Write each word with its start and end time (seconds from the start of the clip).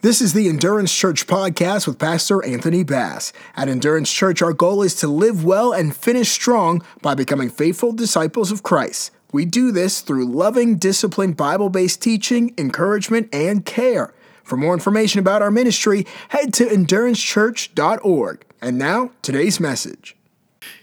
This 0.00 0.20
is 0.20 0.32
the 0.32 0.48
Endurance 0.48 0.94
Church 0.94 1.26
podcast 1.26 1.88
with 1.88 1.98
Pastor 1.98 2.44
Anthony 2.44 2.84
Bass. 2.84 3.32
At 3.56 3.68
Endurance 3.68 4.12
Church, 4.12 4.40
our 4.40 4.52
goal 4.52 4.82
is 4.82 4.94
to 5.00 5.08
live 5.08 5.44
well 5.44 5.72
and 5.72 5.94
finish 5.94 6.28
strong 6.28 6.84
by 7.02 7.16
becoming 7.16 7.50
faithful 7.50 7.92
disciples 7.92 8.52
of 8.52 8.62
Christ. 8.62 9.10
We 9.32 9.44
do 9.44 9.72
this 9.72 10.00
through 10.00 10.26
loving, 10.26 10.76
disciplined, 10.76 11.36
Bible 11.36 11.68
based 11.68 12.00
teaching, 12.00 12.54
encouragement, 12.56 13.28
and 13.34 13.64
care. 13.64 14.14
For 14.44 14.56
more 14.56 14.72
information 14.72 15.18
about 15.18 15.42
our 15.42 15.50
ministry, 15.50 16.06
head 16.28 16.54
to 16.54 16.66
endurancechurch.org. 16.66 18.44
And 18.62 18.78
now, 18.78 19.10
today's 19.22 19.58
message. 19.58 20.14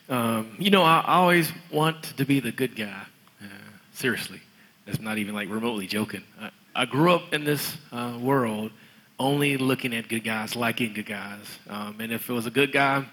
Um, 0.10 0.58
you 0.60 0.72
know, 0.72 0.84
I, 0.84 1.06
always 1.08 1.54
want 1.72 2.04
to 2.18 2.26
be 2.26 2.42
the 2.42 2.52
good 2.52 2.76
guy. 2.76 3.04
Uh, 3.42 3.46
seriously, 3.94 4.42
that's 4.86 5.00
not 5.00 5.20
even 5.20 5.34
like 5.34 5.50
remotely 5.50 5.88
joking. 5.88 6.24
I, 6.38 6.50
I 6.76 6.84
grew 6.86 7.14
up 7.14 7.34
in 7.34 7.46
this 7.46 7.78
uh, 7.94 8.18
world 8.22 8.72
only 9.20 9.58
looking 9.58 9.94
at 9.96 10.08
good 10.08 10.24
guys, 10.24 10.56
liking 10.56 10.94
good 10.94 11.06
guys. 11.06 11.60
Um, 11.70 11.98
and 12.00 12.12
if 12.12 12.30
it 12.30 12.34
was 12.34 12.46
a 12.46 12.52
good 12.52 12.72
guy, 12.72 13.06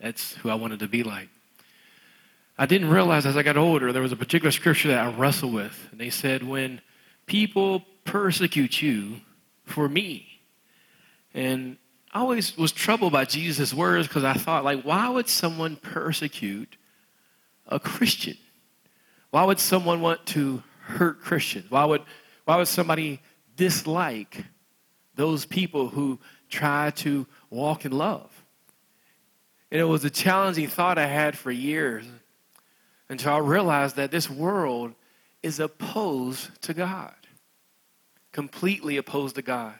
that's 0.00 0.34
who 0.36 0.50
I 0.50 0.54
wanted 0.54 0.80
to 0.80 0.88
be 0.88 1.02
like. 1.02 1.28
I 2.58 2.66
didn't 2.66 2.90
realize 2.90 3.24
as 3.24 3.36
I 3.36 3.42
got 3.42 3.56
older, 3.56 3.92
there 3.92 4.02
was 4.02 4.12
a 4.12 4.16
particular 4.16 4.50
scripture 4.50 4.88
that 4.88 4.98
I 4.98 5.10
wrestled 5.10 5.54
with. 5.54 5.88
And 5.90 6.00
they 6.00 6.10
said, 6.10 6.42
when 6.42 6.80
people 7.26 7.84
persecute 8.04 8.82
you 8.82 9.16
for 9.64 9.88
me. 9.88 10.40
And 11.34 11.78
I 12.12 12.20
always 12.20 12.56
was 12.58 12.72
troubled 12.72 13.12
by 13.12 13.24
Jesus' 13.24 13.72
words 13.72 14.06
because 14.06 14.24
I 14.24 14.34
thought, 14.34 14.64
like, 14.64 14.82
why 14.82 15.08
would 15.08 15.28
someone 15.28 15.76
persecute 15.76 16.76
a 17.68 17.80
Christian? 17.80 18.36
Why 19.30 19.44
would 19.44 19.58
someone 19.58 20.02
want 20.02 20.26
to 20.26 20.62
hurt 20.82 21.22
Christians? 21.22 21.70
Why 21.70 21.86
would, 21.86 22.02
why 22.44 22.56
would 22.56 22.68
somebody 22.68 23.20
dislike 23.56 24.44
those 25.14 25.44
people 25.44 25.88
who 25.88 26.18
try 26.48 26.90
to 26.90 27.26
walk 27.50 27.84
in 27.84 27.92
love? 27.92 28.30
And 29.70 29.80
it 29.80 29.84
was 29.84 30.04
a 30.04 30.10
challenging 30.10 30.68
thought 30.68 30.98
I 30.98 31.06
had 31.06 31.36
for 31.36 31.50
years 31.50 32.04
until 33.08 33.32
I 33.32 33.38
realized 33.38 33.96
that 33.96 34.10
this 34.10 34.28
world 34.28 34.94
is 35.42 35.60
opposed 35.60 36.62
to 36.62 36.74
God, 36.74 37.14
completely 38.32 38.96
opposed 38.96 39.36
to 39.36 39.42
God. 39.42 39.74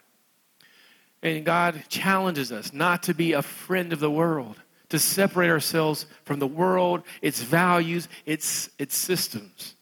And 1.23 1.45
God 1.45 1.85
challenges 1.89 2.51
us 2.51 2.73
not 2.73 3.05
to 3.05 3.15
be 3.15 3.33
a 3.33 3.43
friend 3.43 3.93
of 3.93 4.01
the 4.01 4.11
world, 4.11 4.57
to 4.89 4.99
separate 4.99 5.51
ourselves 5.51 6.07
from 6.25 6.41
the 6.41 6.47
world, 6.47 7.03
its 7.21 7.41
values, 7.41 8.09
its, 8.27 8.69
its 8.79 8.97
systems. 8.97 9.77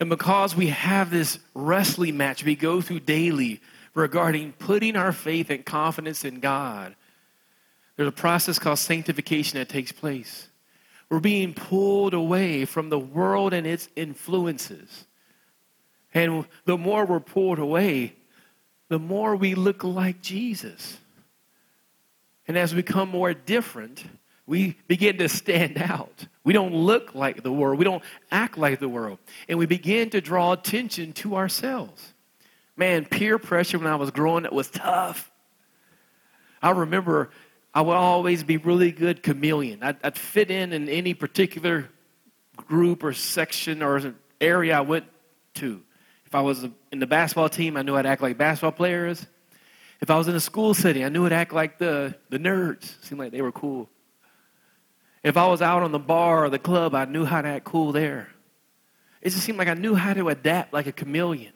And 0.00 0.08
because 0.08 0.56
we 0.56 0.68
have 0.68 1.10
this 1.10 1.38
wrestling 1.54 2.16
match 2.16 2.44
we 2.44 2.56
go 2.56 2.80
through 2.80 3.00
daily 3.00 3.60
regarding 3.94 4.52
putting 4.52 4.96
our 4.96 5.12
faith 5.12 5.50
and 5.50 5.64
confidence 5.64 6.24
in 6.24 6.40
God, 6.40 6.94
there's 7.96 8.08
a 8.08 8.12
process 8.12 8.58
called 8.58 8.78
sanctification 8.78 9.58
that 9.58 9.68
takes 9.68 9.92
place. 9.92 10.48
We're 11.10 11.20
being 11.20 11.52
pulled 11.52 12.14
away 12.14 12.64
from 12.64 12.88
the 12.88 12.98
world 12.98 13.52
and 13.52 13.66
its 13.66 13.88
influences. 13.96 15.04
And 16.14 16.46
the 16.64 16.78
more 16.78 17.04
we're 17.04 17.20
pulled 17.20 17.58
away, 17.58 18.14
the 18.88 18.98
more 18.98 19.36
we 19.36 19.54
look 19.54 19.84
like 19.84 20.22
Jesus. 20.22 20.98
And 22.48 22.56
as 22.56 22.74
we 22.74 22.82
become 22.82 23.08
more 23.08 23.34
different, 23.34 24.04
we 24.46 24.76
begin 24.88 25.18
to 25.18 25.28
stand 25.28 25.78
out. 25.78 26.26
We 26.44 26.52
don't 26.52 26.74
look 26.74 27.14
like 27.14 27.42
the 27.42 27.52
world. 27.52 27.78
We 27.78 27.84
don't 27.84 28.02
act 28.30 28.58
like 28.58 28.80
the 28.80 28.88
world. 28.88 29.18
And 29.48 29.58
we 29.58 29.66
begin 29.66 30.10
to 30.10 30.20
draw 30.20 30.52
attention 30.52 31.12
to 31.14 31.36
ourselves. 31.36 32.11
Man, 32.76 33.04
peer 33.04 33.38
pressure 33.38 33.78
when 33.78 33.86
I 33.86 33.96
was 33.96 34.10
growing 34.10 34.46
up 34.46 34.52
was 34.52 34.70
tough. 34.70 35.30
I 36.62 36.70
remember 36.70 37.30
I 37.74 37.82
would 37.82 37.96
always 37.96 38.44
be 38.44 38.56
really 38.56 38.92
good 38.92 39.22
chameleon. 39.22 39.82
I'd, 39.82 39.96
I'd 40.04 40.16
fit 40.16 40.50
in 40.50 40.72
in 40.72 40.88
any 40.88 41.14
particular 41.14 41.88
group 42.56 43.02
or 43.02 43.12
section 43.12 43.82
or 43.82 44.14
area 44.40 44.76
I 44.76 44.82
went 44.82 45.06
to. 45.54 45.82
If 46.26 46.34
I 46.34 46.40
was 46.40 46.64
in 46.90 46.98
the 46.98 47.06
basketball 47.06 47.48
team, 47.48 47.76
I 47.76 47.82
knew 47.82 47.94
I'd 47.94 48.06
act 48.06 48.22
like 48.22 48.38
basketball 48.38 48.72
players. 48.72 49.26
If 50.00 50.10
I 50.10 50.16
was 50.16 50.28
in 50.28 50.34
a 50.34 50.40
school 50.40 50.74
setting, 50.74 51.04
I 51.04 51.08
knew 51.08 51.26
I'd 51.26 51.32
act 51.32 51.52
like 51.52 51.78
the, 51.78 52.14
the 52.30 52.38
nerds. 52.38 52.94
Seemed 53.04 53.18
like 53.18 53.32
they 53.32 53.42
were 53.42 53.52
cool. 53.52 53.88
If 55.22 55.36
I 55.36 55.46
was 55.46 55.62
out 55.62 55.82
on 55.82 55.92
the 55.92 55.98
bar 55.98 56.44
or 56.44 56.50
the 56.50 56.58
club, 56.58 56.94
I 56.94 57.04
knew 57.04 57.24
how 57.24 57.42
to 57.42 57.48
act 57.48 57.64
cool 57.64 57.92
there. 57.92 58.28
It 59.20 59.30
just 59.30 59.44
seemed 59.44 59.58
like 59.58 59.68
I 59.68 59.74
knew 59.74 59.94
how 59.94 60.14
to 60.14 60.28
adapt 60.28 60.72
like 60.72 60.86
a 60.86 60.92
chameleon. 60.92 61.52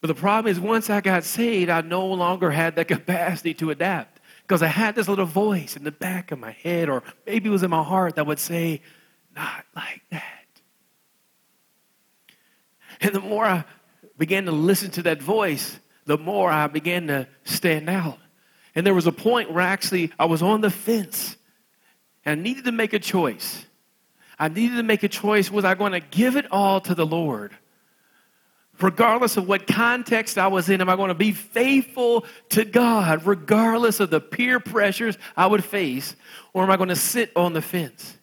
But 0.00 0.08
the 0.08 0.14
problem 0.14 0.50
is, 0.50 0.58
once 0.58 0.88
I 0.88 1.00
got 1.00 1.24
saved, 1.24 1.70
I 1.70 1.82
no 1.82 2.06
longer 2.06 2.50
had 2.50 2.74
the 2.74 2.84
capacity 2.96 3.54
to 3.54 3.70
adapt 3.70 4.20
because 4.42 4.62
I 4.62 4.68
had 4.68 4.94
this 4.94 5.08
little 5.08 5.26
voice 5.26 5.76
in 5.76 5.84
the 5.84 5.92
back 5.92 6.32
of 6.32 6.38
my 6.38 6.52
head, 6.52 6.88
or 6.88 7.02
maybe 7.26 7.48
it 7.48 7.52
was 7.52 7.62
in 7.62 7.70
my 7.70 7.82
heart, 7.82 8.16
that 8.16 8.26
would 8.26 8.38
say, 8.38 8.82
Not 9.36 9.64
like 9.76 10.02
that. 10.10 10.24
And 13.00 13.14
the 13.14 13.20
more 13.20 13.44
I 13.44 13.64
began 14.18 14.44
to 14.46 14.52
listen 14.52 14.90
to 14.92 15.02
that 15.04 15.22
voice, 15.22 15.78
the 16.04 16.18
more 16.18 16.50
I 16.50 16.66
began 16.66 17.06
to 17.06 17.28
stand 17.44 17.88
out. 17.88 18.18
And 18.74 18.86
there 18.86 18.94
was 18.94 19.06
a 19.06 19.12
point 19.12 19.52
where 19.52 19.62
actually 19.64 20.12
I 20.18 20.26
was 20.26 20.42
on 20.42 20.60
the 20.60 20.70
fence 20.70 21.36
and 22.24 22.40
I 22.40 22.42
needed 22.42 22.64
to 22.64 22.72
make 22.72 22.92
a 22.92 22.98
choice. 22.98 23.64
I 24.38 24.48
needed 24.48 24.76
to 24.76 24.82
make 24.82 25.02
a 25.02 25.08
choice 25.08 25.50
was 25.50 25.64
I 25.64 25.74
going 25.74 25.92
to 25.92 26.00
give 26.00 26.36
it 26.36 26.46
all 26.50 26.80
to 26.82 26.94
the 26.94 27.06
Lord? 27.06 27.56
Regardless 28.82 29.36
of 29.36 29.46
what 29.46 29.66
context 29.66 30.38
I 30.38 30.46
was 30.48 30.68
in, 30.70 30.80
am 30.80 30.88
I 30.88 30.96
going 30.96 31.08
to 31.08 31.14
be 31.14 31.32
faithful 31.32 32.24
to 32.50 32.64
God, 32.64 33.26
regardless 33.26 34.00
of 34.00 34.10
the 34.10 34.20
peer 34.20 34.60
pressures 34.60 35.18
I 35.36 35.46
would 35.46 35.64
face, 35.64 36.16
or 36.52 36.62
am 36.62 36.70
I 36.70 36.76
going 36.76 36.88
to 36.88 36.96
sit 36.96 37.30
on 37.36 37.52
the 37.52 37.62
fence? 37.62 38.16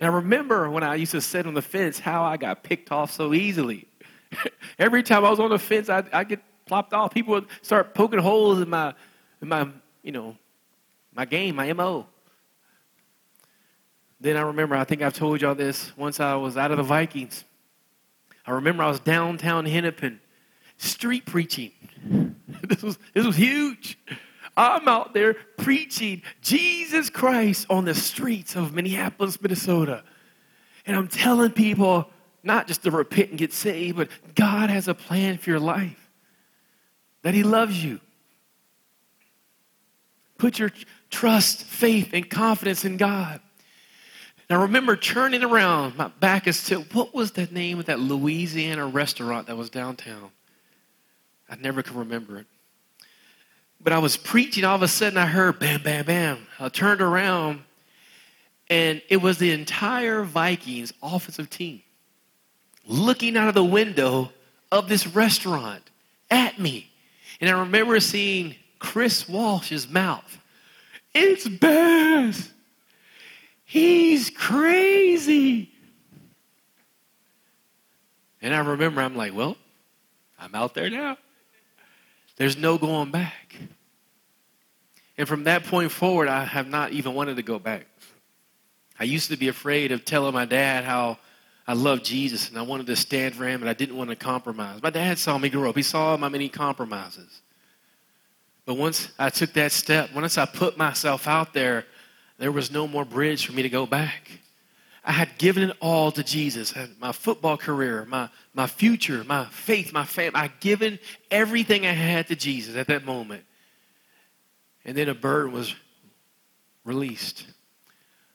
And 0.00 0.10
I 0.10 0.14
remember 0.14 0.68
when 0.68 0.82
I 0.82 0.96
used 0.96 1.12
to 1.12 1.20
sit 1.20 1.46
on 1.46 1.54
the 1.54 1.62
fence, 1.62 1.98
how 1.98 2.24
I 2.24 2.36
got 2.36 2.64
picked 2.64 2.90
off 2.90 3.12
so 3.12 3.32
easily. 3.32 3.86
Every 4.78 5.02
time 5.02 5.24
I 5.24 5.30
was 5.30 5.38
on 5.38 5.50
the 5.50 5.58
fence, 5.58 5.88
I, 5.88 6.02
I 6.12 6.24
get 6.24 6.40
plopped 6.66 6.92
off. 6.92 7.14
People 7.14 7.34
would 7.34 7.46
start 7.60 7.94
poking 7.94 8.18
holes 8.18 8.60
in 8.60 8.68
my, 8.68 8.94
in 9.40 9.48
my, 9.48 9.68
you 10.02 10.10
know, 10.10 10.36
my 11.14 11.24
game, 11.24 11.56
my 11.56 11.72
MO. 11.72 12.06
Then 14.20 14.36
I 14.36 14.42
remember, 14.42 14.76
I 14.76 14.84
think 14.84 15.02
I've 15.02 15.14
told 15.14 15.40
y'all 15.40 15.54
this, 15.54 15.96
once 15.96 16.20
I 16.20 16.34
was 16.34 16.56
out 16.56 16.70
of 16.70 16.78
the 16.78 16.82
Vikings. 16.82 17.44
I 18.46 18.52
remember 18.52 18.82
I 18.82 18.88
was 18.88 19.00
downtown 19.00 19.66
Hennepin, 19.66 20.20
street 20.76 21.26
preaching. 21.26 21.72
this, 22.62 22.82
was, 22.82 22.98
this 23.14 23.24
was 23.24 23.36
huge. 23.36 23.98
I'm 24.56 24.86
out 24.88 25.14
there 25.14 25.34
preaching 25.56 26.22
Jesus 26.42 27.08
Christ 27.08 27.66
on 27.70 27.84
the 27.84 27.94
streets 27.94 28.56
of 28.56 28.74
Minneapolis, 28.74 29.40
Minnesota. 29.40 30.04
And 30.84 30.96
I'm 30.96 31.08
telling 31.08 31.52
people, 31.52 32.10
not 32.42 32.66
just 32.66 32.82
to 32.82 32.90
repent 32.90 33.30
and 33.30 33.38
get 33.38 33.52
saved, 33.52 33.96
but 33.96 34.08
God 34.34 34.68
has 34.68 34.88
a 34.88 34.94
plan 34.94 35.38
for 35.38 35.50
your 35.50 35.60
life, 35.60 36.10
that 37.22 37.34
He 37.34 37.44
loves 37.44 37.82
you. 37.82 38.00
Put 40.38 40.58
your 40.58 40.72
trust, 41.08 41.62
faith, 41.62 42.10
and 42.12 42.28
confidence 42.28 42.84
in 42.84 42.96
God. 42.96 43.40
Now 44.50 44.62
remember 44.62 44.96
turning 44.96 45.42
around, 45.42 45.96
my 45.96 46.08
back 46.08 46.46
is 46.46 46.64
to 46.66 46.80
what 46.80 47.14
was 47.14 47.32
the 47.32 47.46
name 47.46 47.78
of 47.78 47.86
that 47.86 48.00
Louisiana 48.00 48.86
restaurant 48.86 49.46
that 49.46 49.56
was 49.56 49.70
downtown? 49.70 50.30
I 51.48 51.56
never 51.56 51.82
can 51.82 51.96
remember 51.96 52.38
it. 52.38 52.46
But 53.80 53.92
I 53.92 53.98
was 53.98 54.16
preaching, 54.16 54.64
all 54.64 54.76
of 54.76 54.82
a 54.82 54.88
sudden 54.88 55.18
I 55.18 55.26
heard 55.26 55.58
bam, 55.58 55.82
bam, 55.82 56.04
bam. 56.04 56.46
I 56.60 56.68
turned 56.68 57.00
around, 57.00 57.62
and 58.70 59.02
it 59.08 59.20
was 59.20 59.38
the 59.38 59.52
entire 59.52 60.22
Vikings 60.22 60.92
offensive 61.02 61.50
team 61.50 61.82
looking 62.86 63.36
out 63.36 63.48
of 63.48 63.54
the 63.54 63.64
window 63.64 64.32
of 64.70 64.88
this 64.88 65.06
restaurant 65.06 65.82
at 66.30 66.58
me. 66.58 66.90
And 67.40 67.50
I 67.50 67.58
remember 67.60 67.98
seeing 68.00 68.54
Chris 68.78 69.28
Walsh's 69.28 69.88
mouth. 69.88 70.38
It's 71.14 71.46
Bass. 71.48 72.50
He's 73.72 74.28
crazy. 74.28 75.70
And 78.42 78.54
I 78.54 78.58
remember 78.58 79.00
I'm 79.00 79.16
like, 79.16 79.34
well, 79.34 79.56
I'm 80.38 80.54
out 80.54 80.74
there 80.74 80.90
now. 80.90 81.16
There's 82.36 82.58
no 82.58 82.76
going 82.76 83.10
back. 83.10 83.56
And 85.16 85.26
from 85.26 85.44
that 85.44 85.64
point 85.64 85.90
forward, 85.90 86.28
I 86.28 86.44
have 86.44 86.68
not 86.68 86.92
even 86.92 87.14
wanted 87.14 87.36
to 87.36 87.42
go 87.42 87.58
back. 87.58 87.86
I 89.00 89.04
used 89.04 89.30
to 89.30 89.38
be 89.38 89.48
afraid 89.48 89.90
of 89.90 90.04
telling 90.04 90.34
my 90.34 90.44
dad 90.44 90.84
how 90.84 91.16
I 91.66 91.72
loved 91.72 92.04
Jesus 92.04 92.50
and 92.50 92.58
I 92.58 92.62
wanted 92.62 92.88
to 92.88 92.96
stand 92.96 93.34
for 93.34 93.46
him 93.46 93.62
and 93.62 93.70
I 93.70 93.72
didn't 93.72 93.96
want 93.96 94.10
to 94.10 94.16
compromise. 94.16 94.82
My 94.82 94.90
dad 94.90 95.18
saw 95.18 95.38
me 95.38 95.48
grow 95.48 95.70
up, 95.70 95.76
he 95.76 95.82
saw 95.82 96.18
my 96.18 96.28
many 96.28 96.50
compromises. 96.50 97.40
But 98.66 98.74
once 98.74 99.08
I 99.18 99.30
took 99.30 99.54
that 99.54 99.72
step, 99.72 100.12
once 100.14 100.36
I 100.36 100.44
put 100.44 100.76
myself 100.76 101.26
out 101.26 101.54
there, 101.54 101.86
there 102.42 102.50
was 102.50 102.72
no 102.72 102.88
more 102.88 103.04
bridge 103.04 103.46
for 103.46 103.52
me 103.52 103.62
to 103.62 103.68
go 103.68 103.86
back. 103.86 104.28
I 105.04 105.12
had 105.12 105.38
given 105.38 105.70
it 105.70 105.76
all 105.80 106.10
to 106.10 106.24
Jesus. 106.24 106.74
my 106.98 107.12
football 107.12 107.56
career, 107.56 108.04
my, 108.04 108.30
my 108.52 108.66
future, 108.66 109.22
my 109.22 109.44
faith, 109.44 109.92
my 109.92 110.04
family. 110.04 110.40
I'd 110.40 110.58
given 110.58 110.98
everything 111.30 111.86
I 111.86 111.92
had 111.92 112.26
to 112.28 112.34
Jesus 112.34 112.74
at 112.74 112.88
that 112.88 113.04
moment. 113.04 113.44
and 114.84 114.96
then 114.96 115.08
a 115.08 115.14
burden 115.14 115.52
was 115.52 115.72
released. 116.84 117.46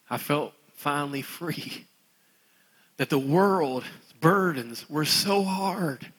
I 0.10 0.18
felt 0.18 0.54
finally 0.76 1.22
free. 1.22 1.86
That 2.96 3.10
the 3.10 3.20
world's 3.20 3.88
burdens 4.22 4.90
were 4.90 5.04
so 5.04 5.44
hard. 5.44 6.10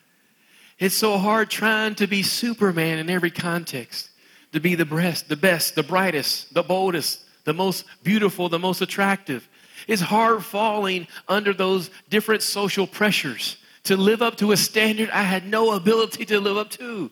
It's 0.79 0.94
so 0.94 1.17
hard 1.17 1.49
trying 1.49 1.94
to 1.94 2.06
be 2.06 2.23
Superman 2.23 2.99
in 2.99 3.08
every 3.08 3.31
context, 3.31 4.11
to 4.52 4.61
be 4.61 4.75
the 4.75 4.84
best, 4.84 5.31
the 5.31 5.37
best, 5.37 5.75
the 5.75 5.82
brightest, 5.82 6.52
the 6.52 6.62
boldest, 6.62 7.25
the 7.48 7.54
most 7.54 7.86
beautiful, 8.02 8.50
the 8.50 8.58
most 8.58 8.82
attractive. 8.82 9.48
It's 9.86 10.02
hard 10.02 10.44
falling 10.44 11.08
under 11.26 11.54
those 11.54 11.90
different 12.10 12.42
social 12.42 12.86
pressures 12.86 13.56
to 13.84 13.96
live 13.96 14.20
up 14.20 14.36
to 14.36 14.52
a 14.52 14.56
standard 14.56 15.08
I 15.10 15.22
had 15.22 15.46
no 15.46 15.72
ability 15.72 16.26
to 16.26 16.40
live 16.40 16.58
up 16.58 16.70
to. 16.72 17.10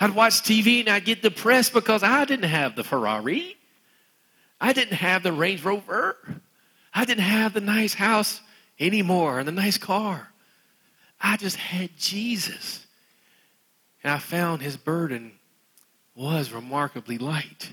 I'd 0.00 0.14
watch 0.14 0.40
TV 0.40 0.80
and 0.80 0.88
I'd 0.88 1.04
get 1.04 1.20
depressed 1.20 1.74
because 1.74 2.02
I 2.02 2.24
didn't 2.24 2.48
have 2.48 2.76
the 2.76 2.84
Ferrari. 2.84 3.56
I 4.58 4.72
didn't 4.72 4.96
have 4.96 5.22
the 5.22 5.32
Range 5.32 5.62
Rover. 5.62 6.16
I 6.94 7.04
didn't 7.04 7.24
have 7.24 7.52
the 7.52 7.60
nice 7.60 7.92
house 7.92 8.40
anymore 8.80 9.38
and 9.38 9.46
the 9.46 9.52
nice 9.52 9.76
car. 9.76 10.32
I 11.20 11.36
just 11.36 11.56
had 11.56 11.90
Jesus. 11.98 12.86
And 14.02 14.10
I 14.14 14.18
found 14.18 14.62
his 14.62 14.78
burden 14.78 15.32
was 16.14 16.52
remarkably 16.52 17.18
light 17.18 17.72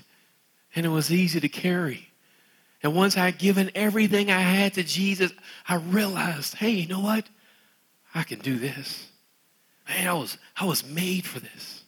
and 0.76 0.84
it 0.84 0.90
was 0.90 1.10
easy 1.10 1.40
to 1.40 1.48
carry. 1.48 2.08
And 2.82 2.94
once 2.94 3.16
I 3.16 3.24
had 3.24 3.38
given 3.38 3.70
everything 3.74 4.30
I 4.30 4.40
had 4.40 4.74
to 4.74 4.84
Jesus, 4.84 5.32
I 5.66 5.76
realized, 5.76 6.54
hey, 6.54 6.70
you 6.70 6.86
know 6.86 7.00
what? 7.00 7.26
I 8.14 8.22
can 8.22 8.38
do 8.38 8.58
this. 8.58 9.08
Man, 9.88 10.06
I 10.06 10.12
was, 10.12 10.36
I 10.56 10.66
was 10.66 10.86
made 10.86 11.24
for 11.26 11.40
this. 11.40 11.82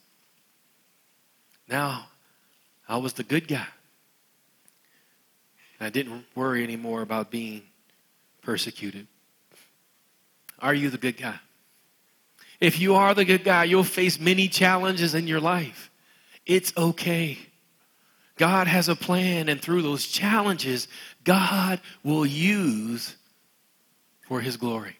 Now, 1.69 2.07
I 2.87 2.97
was 2.97 3.13
the 3.13 3.23
good 3.23 3.47
guy. 3.47 3.67
I 5.79 5.89
didn't 5.89 6.25
worry 6.35 6.63
anymore 6.63 7.01
about 7.01 7.31
being 7.31 7.61
persecuted. 8.41 9.07
Are 10.57 10.73
you 10.73 10.89
the 10.89 10.97
good 10.97 11.15
guy? 11.15 11.39
If 12.59 12.79
you 12.79 12.95
are 12.95 13.13
the 13.13 13.23
good 13.23 13.43
guy, 13.45 13.63
you'll 13.65 13.83
face 13.83 14.19
many 14.19 14.49
challenges 14.49 15.15
in 15.15 15.27
your 15.27 15.39
life. 15.39 15.89
It's 16.45 16.73
okay. 16.75 17.37
God 18.39 18.67
has 18.67 18.87
a 18.87 18.95
plan, 18.95 19.49
and 19.49 19.61
through 19.61 19.81
those 19.81 20.07
challenges, 20.07 20.87
God 21.25 21.81
will 22.03 22.25
use 22.25 23.15
for 24.27 24.39
his 24.39 24.55
glory. 24.55 24.95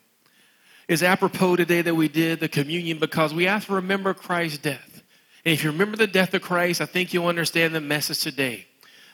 It's 0.90 1.04
apropos 1.04 1.56
today 1.56 1.82
that 1.82 1.96
we 1.96 2.10
did 2.10 2.42
the 2.42 2.50
communion 2.50 3.00
because 3.00 3.34
we 3.34 3.46
have 3.46 3.66
to 3.68 3.76
remember 3.76 4.14
Christ's 4.14 4.58
death. 4.58 5.04
And 5.46 5.54
if 5.54 5.64
you 5.64 5.72
remember 5.72 5.96
the 5.96 6.06
death 6.06 6.34
of 6.34 6.42
Christ, 6.42 6.82
I 6.82 6.86
think 6.86 7.14
you'll 7.14 7.28
understand 7.28 7.74
the 7.74 7.80
message 7.80 8.20
today. 8.20 8.66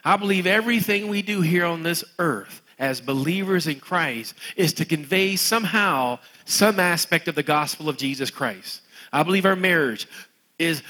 I 0.03 0.17
believe 0.17 0.47
everything 0.47 1.07
we 1.07 1.21
do 1.21 1.41
here 1.41 1.65
on 1.65 1.83
this 1.83 2.03
earth 2.17 2.63
as 2.79 3.01
believers 3.01 3.67
in 3.67 3.79
Christ 3.79 4.33
is 4.55 4.73
to 4.73 4.85
convey 4.85 5.35
somehow 5.35 6.17
some 6.45 6.79
aspect 6.79 7.27
of 7.27 7.35
the 7.35 7.43
gospel 7.43 7.89
of 7.89 7.97
Jesus 7.97 8.31
Christ. 8.31 8.81
I 9.13 9.21
believe 9.21 9.45
our 9.45 9.55
marriage 9.55 10.07
is 10.57 10.81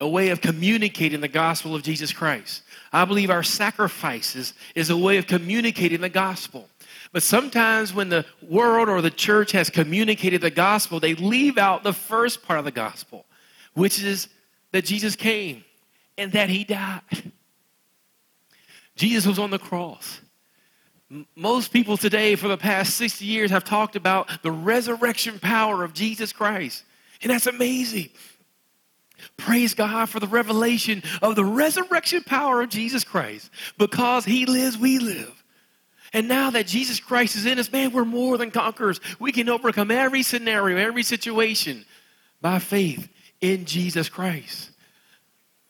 a 0.00 0.08
way 0.08 0.30
of 0.30 0.40
communicating 0.40 1.20
the 1.20 1.28
gospel 1.28 1.74
of 1.74 1.82
Jesus 1.82 2.12
Christ. 2.12 2.62
I 2.92 3.04
believe 3.04 3.30
our 3.30 3.42
sacrifices 3.42 4.54
is 4.74 4.90
a 4.90 4.96
way 4.96 5.18
of 5.18 5.26
communicating 5.26 6.00
the 6.00 6.08
gospel. 6.08 6.68
But 7.12 7.22
sometimes 7.22 7.94
when 7.94 8.08
the 8.08 8.24
world 8.42 8.88
or 8.88 9.00
the 9.00 9.10
church 9.10 9.52
has 9.52 9.70
communicated 9.70 10.40
the 10.40 10.50
gospel, 10.50 11.00
they 11.00 11.14
leave 11.14 11.58
out 11.58 11.82
the 11.82 11.92
first 11.92 12.42
part 12.42 12.58
of 12.58 12.64
the 12.64 12.70
gospel, 12.70 13.24
which 13.74 14.02
is 14.02 14.28
that 14.72 14.84
Jesus 14.84 15.16
came 15.16 15.64
and 16.16 16.32
that 16.32 16.50
he 16.50 16.64
died. 16.64 17.32
Jesus 18.96 19.26
was 19.26 19.38
on 19.38 19.50
the 19.50 19.58
cross. 19.58 20.20
Most 21.34 21.72
people 21.72 21.96
today, 21.96 22.34
for 22.34 22.48
the 22.48 22.58
past 22.58 22.96
60 22.96 23.24
years, 23.24 23.50
have 23.50 23.64
talked 23.64 23.96
about 23.96 24.42
the 24.42 24.50
resurrection 24.50 25.38
power 25.38 25.84
of 25.84 25.94
Jesus 25.94 26.32
Christ. 26.32 26.84
And 27.22 27.30
that's 27.30 27.46
amazing. 27.46 28.10
Praise 29.38 29.74
God 29.74 30.08
for 30.08 30.20
the 30.20 30.26
revelation 30.26 31.02
of 31.22 31.36
the 31.36 31.44
resurrection 31.44 32.22
power 32.22 32.60
of 32.60 32.68
Jesus 32.68 33.04
Christ. 33.04 33.50
Because 33.78 34.24
He 34.24 34.46
lives, 34.46 34.76
we 34.76 34.98
live. 34.98 35.44
And 36.12 36.28
now 36.28 36.50
that 36.50 36.66
Jesus 36.66 37.00
Christ 37.00 37.36
is 37.36 37.46
in 37.46 37.58
us, 37.58 37.70
man, 37.70 37.92
we're 37.92 38.04
more 38.04 38.38
than 38.38 38.50
conquerors. 38.50 39.00
We 39.18 39.32
can 39.32 39.48
overcome 39.48 39.90
every 39.90 40.22
scenario, 40.22 40.76
every 40.76 41.02
situation 41.02 41.84
by 42.40 42.58
faith 42.58 43.08
in 43.40 43.64
Jesus 43.64 44.08
Christ. 44.08 44.70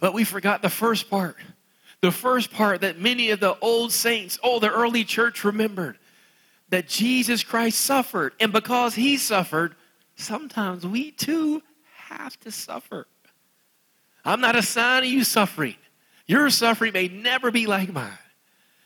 But 0.01 0.15
we 0.15 0.25
forgot 0.25 0.63
the 0.63 0.69
first 0.69 1.11
part 1.11 1.37
the 2.01 2.13
first 2.13 2.53
part 2.53 2.83
that 2.83 2.99
many 2.99 3.31
of 3.31 3.41
the 3.41 3.59
old 3.61 3.93
saints, 3.93 4.39
oh, 4.43 4.61
the 4.61 4.71
early 4.71 5.05
church 5.05 5.45
remembered 5.45 5.99
that 6.69 6.87
Jesus 6.87 7.43
Christ 7.43 7.81
suffered. 7.81 8.35
And 8.39 8.53
because 8.53 8.95
he 8.95 9.17
suffered, 9.17 9.75
sometimes 10.17 10.87
we 10.87 11.11
too 11.11 11.63
have 12.09 12.39
to 12.41 12.53
suffer. 12.53 13.07
I'm 14.25 14.41
not 14.41 14.57
a 14.57 14.63
sign 14.63 15.05
of 15.05 15.09
you 15.09 15.25
suffering. 15.25 15.77
Your 16.27 16.51
suffering 16.51 16.93
may 16.93 17.09
never 17.09 17.51
be 17.51 17.67
like 17.67 17.93
mine. 17.93 18.19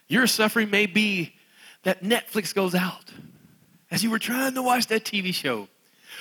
Your 0.08 0.26
suffering 0.26 0.70
may 0.70 0.86
be 0.86 1.34
that 1.82 2.02
Netflix 2.02 2.54
goes 2.54 2.74
out 2.74 3.10
as 3.90 4.02
you 4.02 4.10
were 4.10 4.18
trying 4.18 4.54
to 4.54 4.62
watch 4.62 4.86
that 4.88 5.04
TV 5.04 5.34
show. 5.34 5.68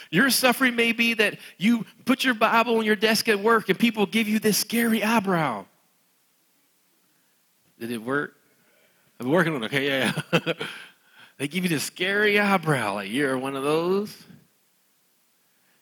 Your 0.10 0.30
suffering 0.30 0.76
may 0.76 0.92
be 0.92 1.14
that 1.16 1.38
you 1.58 1.86
put 2.06 2.24
your 2.24 2.34
Bible 2.34 2.78
on 2.78 2.86
your 2.86 2.96
desk 2.96 3.30
at 3.30 3.40
work 3.40 3.70
and 3.70 3.78
people 3.78 4.06
give 4.06 4.28
you 4.28 4.40
this 4.40 4.58
scary 4.58 5.04
eyebrow. 5.04 5.66
Did 7.80 7.92
it 7.92 8.02
work? 8.02 8.36
I'm 9.20 9.30
working 9.30 9.56
on 9.56 9.64
it. 9.64 9.68
Okay, 9.68 9.88
yeah, 9.88 10.20
yeah. 10.34 10.54
they 11.38 11.48
give 11.48 11.64
you 11.64 11.70
this 11.70 11.84
scary 11.84 12.40
eyebrow, 12.40 12.96
like 12.96 13.12
you're 13.12 13.38
one 13.38 13.56
of 13.56 13.64
those. 13.64 14.16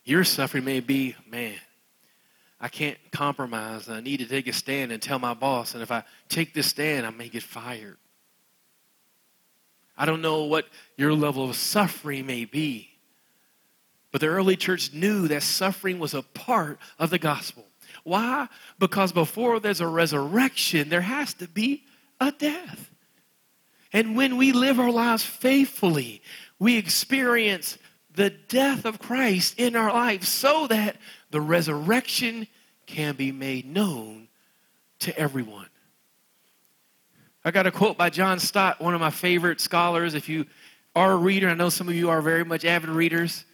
Your 0.03 0.23
suffering 0.23 0.65
may 0.65 0.79
be, 0.79 1.15
man, 1.29 1.55
I 2.61 2.67
can't 2.67 2.97
compromise. 3.11 3.89
I 3.89 4.01
need 4.01 4.17
to 4.17 4.25
take 4.25 4.47
a 4.47 4.53
stand 4.53 4.91
and 4.91 5.01
tell 5.01 5.19
my 5.19 5.33
boss. 5.33 5.73
And 5.73 5.83
if 5.83 5.91
I 5.91 6.03
take 6.27 6.53
this 6.53 6.67
stand, 6.67 7.05
I 7.05 7.09
may 7.09 7.29
get 7.29 7.43
fired. 7.43 7.97
I 9.97 10.05
don't 10.05 10.21
know 10.21 10.43
what 10.43 10.65
your 10.97 11.13
level 11.13 11.49
of 11.49 11.55
suffering 11.55 12.25
may 12.25 12.45
be. 12.45 12.89
But 14.11 14.21
the 14.21 14.27
early 14.27 14.55
church 14.55 14.93
knew 14.93 15.27
that 15.27 15.43
suffering 15.43 15.99
was 15.99 16.13
a 16.13 16.21
part 16.21 16.79
of 16.97 17.09
the 17.09 17.19
gospel. 17.19 17.65
Why? 18.03 18.47
Because 18.79 19.11
before 19.11 19.59
there's 19.59 19.81
a 19.81 19.87
resurrection, 19.87 20.89
there 20.89 21.01
has 21.01 21.33
to 21.35 21.47
be 21.47 21.83
a 22.19 22.31
death. 22.31 22.91
And 23.93 24.15
when 24.15 24.37
we 24.37 24.51
live 24.51 24.79
our 24.79 24.91
lives 24.91 25.23
faithfully, 25.23 26.21
we 26.59 26.77
experience 26.77 27.77
the 28.13 28.29
death 28.29 28.85
of 28.85 28.99
Christ 28.99 29.59
in 29.59 29.75
our 29.75 29.91
lives 29.91 30.27
so 30.27 30.67
that 30.67 30.97
the 31.31 31.41
resurrection 31.41 32.47
can 32.89 33.15
be 33.15 33.31
made 33.31 33.65
known 33.65 34.27
to 34.99 35.17
everyone. 35.17 35.67
I 37.45 37.51
got 37.51 37.67
a 37.67 37.71
quote 37.71 37.97
by 37.97 38.09
John 38.09 38.39
Stott, 38.39 38.81
one 38.81 38.93
of 38.93 38.99
my 38.99 39.11
favorite 39.11 39.61
scholars. 39.61 40.13
If 40.13 40.27
you 40.27 40.45
are 40.95 41.13
a 41.13 41.17
reader, 41.17 41.49
I 41.49 41.53
know 41.53 41.69
some 41.69 41.87
of 41.87 41.95
you 41.95 42.09
are 42.09 42.21
very 42.21 42.43
much 42.43 42.65
avid 42.65 42.89
readers. 42.89 43.45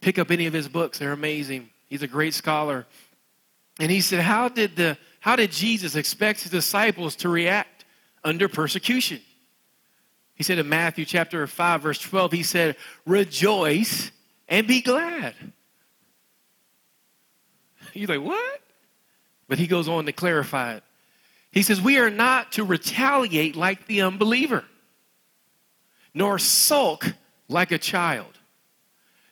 Pick 0.00 0.18
up 0.18 0.30
any 0.30 0.46
of 0.46 0.52
his 0.52 0.68
books, 0.68 0.98
they're 0.98 1.12
amazing. 1.12 1.70
He's 1.86 2.02
a 2.02 2.08
great 2.08 2.34
scholar. 2.34 2.86
And 3.80 3.90
he 3.90 4.00
said, 4.00 4.20
How 4.20 4.48
did, 4.48 4.76
the, 4.76 4.96
how 5.20 5.36
did 5.36 5.50
Jesus 5.50 5.96
expect 5.96 6.42
his 6.42 6.50
disciples 6.50 7.16
to 7.16 7.28
react 7.28 7.76
under 8.26 8.48
persecution. 8.48 9.20
He 10.34 10.42
said 10.42 10.58
in 10.58 10.68
Matthew 10.68 11.06
chapter 11.06 11.46
5, 11.46 11.80
verse 11.80 11.98
12, 12.00 12.32
he 12.32 12.42
said, 12.42 12.76
Rejoice 13.06 14.10
and 14.48 14.66
be 14.66 14.82
glad. 14.82 15.34
You're 17.94 18.08
like, 18.08 18.20
what? 18.20 18.60
But 19.48 19.58
he 19.58 19.66
goes 19.66 19.88
on 19.88 20.06
to 20.06 20.12
clarify 20.12 20.74
it. 20.74 20.82
He 21.50 21.62
says, 21.62 21.80
We 21.80 21.98
are 21.98 22.10
not 22.10 22.52
to 22.52 22.64
retaliate 22.64 23.56
like 23.56 23.86
the 23.86 24.02
unbeliever, 24.02 24.64
nor 26.12 26.38
sulk 26.38 27.14
like 27.48 27.72
a 27.72 27.78
child, 27.78 28.38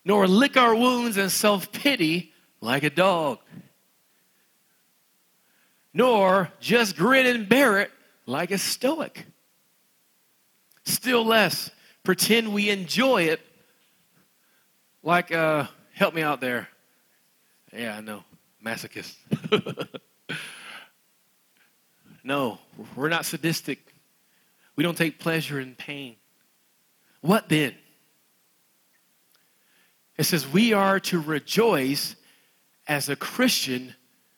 nor 0.04 0.26
lick 0.26 0.56
our 0.56 0.75
wounds 0.75 1.16
in 1.16 1.28
self 1.28 1.73
pity 1.73 2.33
like 2.61 2.83
a 2.83 2.90
dog, 2.90 3.38
nor 5.92 6.50
just 6.61 6.97
grin 6.97 7.26
and 7.26 7.49
bear 7.49 7.80
it 7.80 7.90
like 8.26 8.50
a 8.50 8.59
stoic. 8.59 9.26
Still 10.85 11.25
less, 11.25 11.71
pretend 12.02 12.52
we 12.52 12.71
enjoy 12.71 13.25
it 13.25 13.40
like, 15.02 15.33
uh, 15.33 15.66
help 15.92 16.14
me 16.14 16.23
out 16.23 16.40
there. 16.40 16.68
Yeah, 17.73 17.97
I 17.97 18.00
know, 18.00 18.25
masochist. 18.64 19.16
no, 22.25 22.59
we're 22.97 23.09
not 23.09 23.25
sadistic. 23.25 23.94
We 24.76 24.83
don't 24.83 24.97
take 24.97 25.18
pleasure 25.18 25.61
in 25.61 25.75
pain. 25.75 26.16
What 27.21 27.49
then? 27.49 27.75
It 30.16 30.25
says 30.25 30.47
we 30.47 30.73
are 30.73 31.00
to 31.00 31.21
rejoice 31.21 32.16
as 32.87 33.09
a 33.09 33.16
Christian 33.16 33.94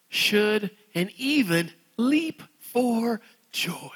should 0.09 0.71
and 0.95 1.11
even 1.17 1.71
leap 1.97 2.43
for 2.59 3.21
joy. 3.53 3.91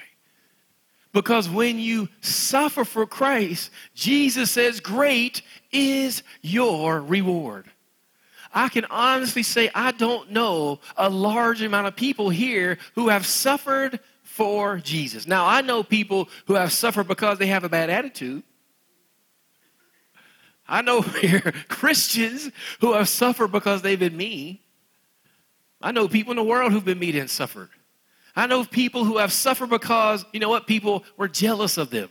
Because 1.12 1.48
when 1.48 1.78
you 1.78 2.08
suffer 2.20 2.84
for 2.84 3.06
Christ, 3.06 3.70
Jesus 3.94 4.50
says, 4.50 4.80
Great 4.80 5.42
is 5.72 6.22
your 6.40 7.00
reward. 7.00 7.66
I 8.52 8.68
can 8.68 8.84
honestly 8.86 9.42
say 9.42 9.70
I 9.74 9.92
don't 9.92 10.32
know 10.32 10.80
a 10.96 11.08
large 11.08 11.62
amount 11.62 11.86
of 11.86 11.96
people 11.96 12.30
here 12.30 12.78
who 12.94 13.08
have 13.08 13.26
suffered 13.26 14.00
for 14.22 14.78
Jesus. 14.78 15.26
Now, 15.26 15.46
I 15.46 15.60
know 15.60 15.82
people 15.82 16.28
who 16.46 16.54
have 16.54 16.72
suffered 16.72 17.06
because 17.08 17.38
they 17.38 17.46
have 17.48 17.64
a 17.64 17.68
bad 17.68 17.90
attitude. 17.90 18.42
I 20.68 20.82
know 20.82 21.00
here 21.20 21.40
Christians 21.68 22.50
who 22.80 22.92
have 22.94 23.08
suffered 23.08 23.52
because 23.52 23.82
they've 23.82 23.98
been 23.98 24.16
mean. 24.16 24.58
I 25.82 25.92
know 25.92 26.08
people 26.08 26.32
in 26.32 26.36
the 26.36 26.44
world 26.44 26.72
who've 26.72 26.84
been 26.84 26.98
mean 26.98 27.16
and 27.16 27.30
suffered. 27.30 27.70
I 28.36 28.46
know 28.46 28.64
people 28.64 29.04
who 29.04 29.18
have 29.18 29.32
suffered 29.32 29.70
because, 29.70 30.24
you 30.32 30.40
know 30.40 30.48
what, 30.48 30.66
people 30.66 31.04
were 31.16 31.28
jealous 31.28 31.78
of 31.78 31.90
them. 31.90 32.10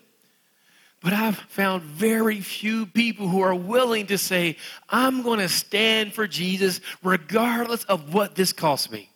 But 1.01 1.13
I've 1.13 1.37
found 1.37 1.83
very 1.83 2.41
few 2.41 2.85
people 2.85 3.29
who 3.29 3.41
are 3.41 3.55
willing 3.55 4.07
to 4.07 4.17
say, 4.17 4.57
I'm 4.89 5.21
going 5.21 5.39
to 5.39 5.47
stand 5.47 6.13
for 6.13 6.27
Jesus 6.27 6.81
regardless 7.01 7.85
of 7.85 8.13
what 8.13 8.35
this 8.35 8.51
costs 8.51 8.91
me. 8.91 9.09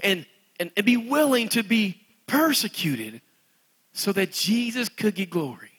And, 0.00 0.26
and, 0.60 0.70
and 0.76 0.84
be 0.84 0.98
willing 0.98 1.48
to 1.50 1.62
be 1.62 2.00
persecuted 2.26 3.22
so 3.94 4.12
that 4.12 4.32
Jesus 4.32 4.90
could 4.90 5.14
get 5.14 5.30
glory. 5.30 5.70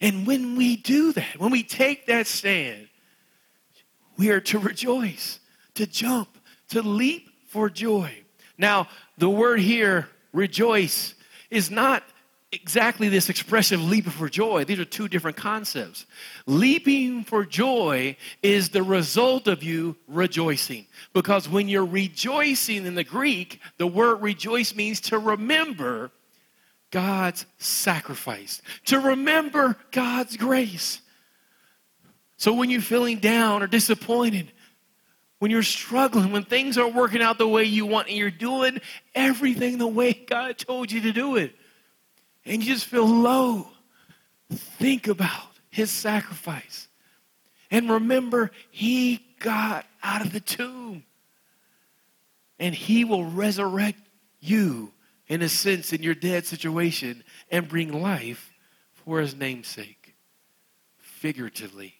And 0.00 0.26
when 0.26 0.56
we 0.56 0.76
do 0.76 1.12
that, 1.12 1.38
when 1.38 1.50
we 1.50 1.62
take 1.62 2.06
that 2.06 2.26
stand, 2.26 2.88
we 4.16 4.30
are 4.30 4.40
to 4.40 4.58
rejoice, 4.58 5.40
to 5.74 5.86
jump, 5.86 6.38
to 6.70 6.80
leap 6.80 7.28
for 7.48 7.68
joy. 7.68 8.10
Now, 8.56 8.88
the 9.18 9.28
word 9.28 9.60
here, 9.60 10.08
rejoice, 10.32 11.14
is 11.50 11.70
not 11.70 12.02
exactly 12.52 13.08
this 13.08 13.28
expressive 13.28 13.82
leap 13.82 14.06
for 14.06 14.28
joy. 14.28 14.64
These 14.64 14.80
are 14.80 14.84
two 14.84 15.08
different 15.08 15.36
concepts. 15.36 16.06
Leaping 16.46 17.22
for 17.22 17.44
joy 17.44 18.16
is 18.42 18.70
the 18.70 18.82
result 18.82 19.46
of 19.46 19.62
you 19.62 19.96
rejoicing. 20.08 20.86
Because 21.12 21.48
when 21.48 21.68
you're 21.68 21.84
rejoicing 21.84 22.86
in 22.86 22.94
the 22.94 23.04
Greek, 23.04 23.60
the 23.78 23.86
word 23.86 24.22
rejoice 24.22 24.74
means 24.74 25.00
to 25.02 25.18
remember 25.18 26.10
God's 26.90 27.46
sacrifice, 27.58 28.62
to 28.86 28.98
remember 28.98 29.76
God's 29.92 30.36
grace. 30.36 31.00
So 32.36 32.52
when 32.52 32.70
you're 32.70 32.80
feeling 32.80 33.18
down 33.18 33.62
or 33.62 33.68
disappointed, 33.68 34.50
when 35.38 35.52
you're 35.52 35.62
struggling, 35.62 36.32
when 36.32 36.44
things 36.44 36.76
aren't 36.76 36.94
working 36.94 37.22
out 37.22 37.38
the 37.38 37.46
way 37.46 37.64
you 37.64 37.86
want, 37.86 38.08
and 38.08 38.16
you're 38.16 38.30
doing 38.30 38.80
everything 39.14 39.78
the 39.78 39.86
way 39.86 40.12
God 40.12 40.58
told 40.58 40.90
you 40.90 41.02
to 41.02 41.12
do 41.12 41.36
it, 41.36 41.54
and 42.44 42.62
you 42.62 42.72
just 42.72 42.86
feel 42.86 43.06
low, 43.06 43.68
think 44.50 45.08
about 45.08 45.48
his 45.70 45.90
sacrifice. 45.90 46.88
And 47.70 47.90
remember, 47.90 48.50
he 48.70 49.24
got 49.38 49.86
out 50.02 50.24
of 50.24 50.32
the 50.32 50.40
tomb. 50.40 51.04
And 52.58 52.74
he 52.74 53.04
will 53.04 53.24
resurrect 53.24 54.00
you, 54.40 54.92
in 55.28 55.40
a 55.42 55.48
sense, 55.48 55.92
in 55.92 56.02
your 56.02 56.14
dead 56.14 56.46
situation 56.46 57.22
and 57.50 57.68
bring 57.68 57.92
life 57.92 58.52
for 58.92 59.20
his 59.20 59.34
namesake. 59.34 60.14
Figuratively, 60.98 61.94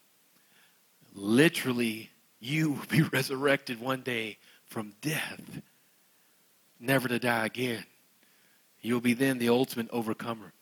literally, 1.15 2.11
you 2.41 2.73
will 2.73 2.87
be 2.89 3.03
resurrected 3.13 3.81
one 3.81 4.01
day 4.01 4.39
from 4.67 4.95
death, 5.01 5.63
never 6.79 7.09
to 7.09 7.19
die 7.19 7.47
again. 7.47 7.85
You'll 8.83 9.01
be 9.01 9.15
then 9.15 9.39
the 9.39 9.49
ultimate 9.49 9.89
overcomer. 9.91 10.53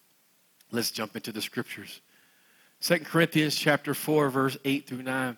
Let's 0.70 0.90
jump 0.90 1.16
into 1.16 1.32
the 1.32 1.40
scriptures. 1.40 2.00
Second 2.80 3.06
Corinthians 3.06 3.56
chapter 3.56 3.94
4, 3.94 4.30
verse 4.30 4.56
8 4.64 4.87
through 4.87 5.02
9. 5.02 5.37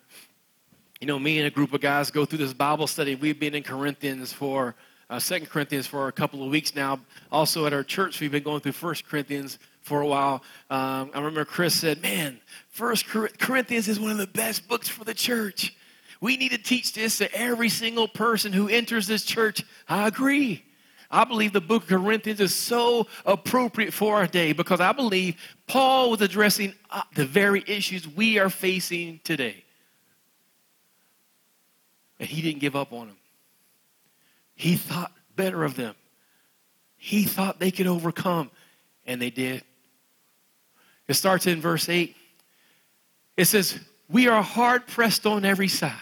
You 0.99 1.07
know, 1.07 1.17
me 1.17 1.39
and 1.39 1.47
a 1.47 1.51
group 1.51 1.73
of 1.73 1.81
guys 1.81 2.11
go 2.11 2.25
through 2.25 2.39
this 2.39 2.53
Bible 2.53 2.85
study. 2.87 3.15
We've 3.15 3.39
been 3.39 3.55
in 3.55 3.63
Corinthians 3.63 4.31
for 4.31 4.75
uh, 5.09 5.19
2 5.19 5.41
Corinthians 5.47 5.87
for 5.87 6.07
a 6.07 6.11
couple 6.11 6.43
of 6.43 6.49
weeks 6.49 6.75
now. 6.75 6.99
Also 7.31 7.65
at 7.65 7.73
our 7.73 7.83
church, 7.83 8.19
we've 8.21 8.31
been 8.31 8.43
going 8.43 8.61
through 8.61 8.73
First 8.73 9.07
Corinthians 9.07 9.57
for 9.81 10.01
a 10.01 10.07
while. 10.07 10.43
Um, 10.69 11.11
I 11.13 11.17
remember 11.17 11.43
Chris 11.45 11.79
said, 11.79 12.01
man, 12.01 12.39
First 12.69 13.07
Corinthians 13.07 13.87
is 13.87 13.99
one 13.99 14.11
of 14.11 14.17
the 14.17 14.27
best 14.27 14.67
books 14.67 14.87
for 14.87 15.03
the 15.03 15.13
church. 15.13 15.75
We 16.21 16.37
need 16.37 16.51
to 16.51 16.59
teach 16.59 16.93
this 16.93 17.17
to 17.17 17.33
every 17.33 17.69
single 17.69 18.07
person 18.07 18.53
who 18.53 18.69
enters 18.69 19.07
this 19.07 19.23
church. 19.23 19.63
I 19.89 20.07
agree. 20.07 20.63
I 21.11 21.25
believe 21.25 21.51
the 21.51 21.61
book 21.61 21.83
of 21.83 21.89
Corinthians 21.89 22.39
is 22.39 22.55
so 22.55 23.07
appropriate 23.25 23.93
for 23.93 24.15
our 24.15 24.27
day 24.27 24.53
because 24.53 24.79
I 24.79 24.93
believe 24.93 25.35
Paul 25.67 26.09
was 26.09 26.21
addressing 26.21 26.73
uh, 26.89 27.01
the 27.15 27.25
very 27.25 27.63
issues 27.67 28.07
we 28.07 28.39
are 28.39 28.49
facing 28.49 29.19
today. 29.25 29.65
And 32.17 32.29
he 32.29 32.41
didn't 32.41 32.61
give 32.61 32.77
up 32.77 32.93
on 32.93 33.07
them. 33.07 33.17
He 34.55 34.77
thought 34.77 35.11
better 35.35 35.63
of 35.63 35.75
them. 35.75 35.95
He 36.95 37.23
thought 37.23 37.59
they 37.59 37.71
could 37.71 37.87
overcome, 37.87 38.51
and 39.05 39.21
they 39.21 39.31
did. 39.31 39.63
It 41.07 41.15
starts 41.15 41.47
in 41.47 41.59
verse 41.59 41.89
8. 41.89 42.15
It 43.35 43.45
says, 43.45 43.79
We 44.07 44.27
are 44.27 44.41
hard 44.43 44.87
pressed 44.87 45.25
on 45.25 45.43
every 45.43 45.67
side. 45.67 45.95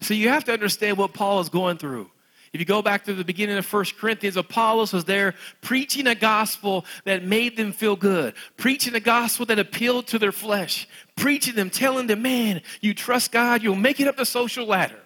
So 0.00 0.14
you 0.14 0.28
have 0.28 0.44
to 0.44 0.52
understand 0.52 0.96
what 0.96 1.12
Paul 1.12 1.40
is 1.40 1.48
going 1.48 1.78
through. 1.78 2.10
If 2.52 2.60
you 2.60 2.66
go 2.66 2.80
back 2.82 3.04
to 3.04 3.14
the 3.14 3.24
beginning 3.24 3.58
of 3.58 3.66
First 3.66 3.98
Corinthians, 3.98 4.36
Apollos 4.36 4.92
was 4.92 5.04
there 5.04 5.34
preaching 5.60 6.06
a 6.06 6.14
gospel 6.14 6.84
that 7.04 7.22
made 7.22 7.56
them 7.56 7.72
feel 7.72 7.96
good, 7.96 8.34
preaching 8.56 8.94
a 8.94 9.00
gospel 9.00 9.46
that 9.46 9.58
appealed 9.58 10.06
to 10.08 10.18
their 10.18 10.32
flesh, 10.32 10.88
preaching 11.16 11.54
them, 11.54 11.70
telling 11.70 12.06
them, 12.06 12.22
man, 12.22 12.62
you 12.80 12.94
trust 12.94 13.32
God, 13.32 13.62
you'll 13.62 13.74
make 13.74 14.00
it 14.00 14.08
up 14.08 14.16
the 14.16 14.24
social 14.24 14.66
ladder. 14.66 15.00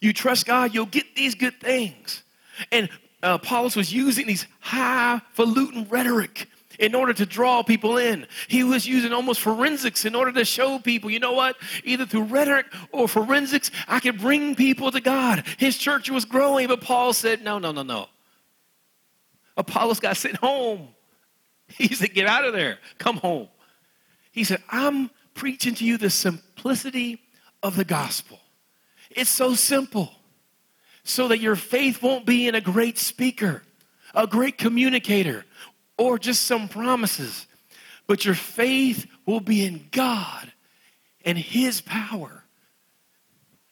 You 0.00 0.12
trust 0.12 0.46
God, 0.46 0.74
you'll 0.74 0.86
get 0.86 1.16
these 1.16 1.34
good 1.34 1.60
things. 1.60 2.22
And 2.70 2.88
uh, 3.22 3.38
Apollos 3.40 3.76
was 3.76 3.92
using 3.92 4.26
these 4.26 4.46
highfalutin 4.60 5.86
rhetoric 5.88 6.48
in 6.78 6.94
order 6.94 7.12
to 7.12 7.26
draw 7.26 7.62
people 7.62 7.96
in. 7.96 8.26
He 8.48 8.64
was 8.64 8.86
using 8.86 9.12
almost 9.12 9.40
forensics 9.40 10.04
in 10.04 10.14
order 10.14 10.32
to 10.32 10.44
show 10.44 10.78
people, 10.78 11.10
you 11.10 11.18
know 11.18 11.32
what? 11.32 11.56
Either 11.84 12.06
through 12.06 12.24
rhetoric 12.24 12.66
or 12.90 13.08
forensics, 13.08 13.70
I 13.88 14.00
could 14.00 14.18
bring 14.18 14.54
people 14.54 14.90
to 14.90 15.00
God. 15.00 15.44
His 15.58 15.76
church 15.78 16.10
was 16.10 16.24
growing, 16.24 16.68
but 16.68 16.80
Paul 16.80 17.12
said, 17.12 17.42
no, 17.42 17.58
no, 17.58 17.72
no, 17.72 17.82
no. 17.82 18.08
Apollos 19.56 20.00
got 20.00 20.16
sent 20.16 20.36
home. 20.36 20.88
He 21.78 21.94
said, 21.94 22.12
get 22.12 22.26
out 22.26 22.44
of 22.44 22.52
there. 22.52 22.78
Come 22.98 23.16
home. 23.16 23.48
He 24.30 24.44
said, 24.44 24.62
I'm 24.68 25.08
preaching 25.32 25.74
to 25.76 25.86
you 25.86 25.96
the 25.96 26.10
simplicity 26.10 27.18
of 27.62 27.76
the 27.76 27.84
gospel. 27.84 28.38
It's 29.10 29.30
so 29.30 29.54
simple 29.54 30.12
so 31.04 31.28
that 31.28 31.40
your 31.40 31.56
faith 31.56 32.02
won't 32.02 32.26
be 32.26 32.46
in 32.46 32.54
a 32.54 32.60
great 32.60 32.98
speaker, 32.98 33.62
a 34.14 34.26
great 34.26 34.58
communicator, 34.58 35.44
or 36.02 36.18
just 36.18 36.44
some 36.44 36.68
promises, 36.68 37.46
but 38.06 38.24
your 38.24 38.34
faith 38.34 39.06
will 39.24 39.40
be 39.40 39.64
in 39.64 39.86
God 39.92 40.52
and 41.24 41.38
His 41.38 41.80
power, 41.80 42.42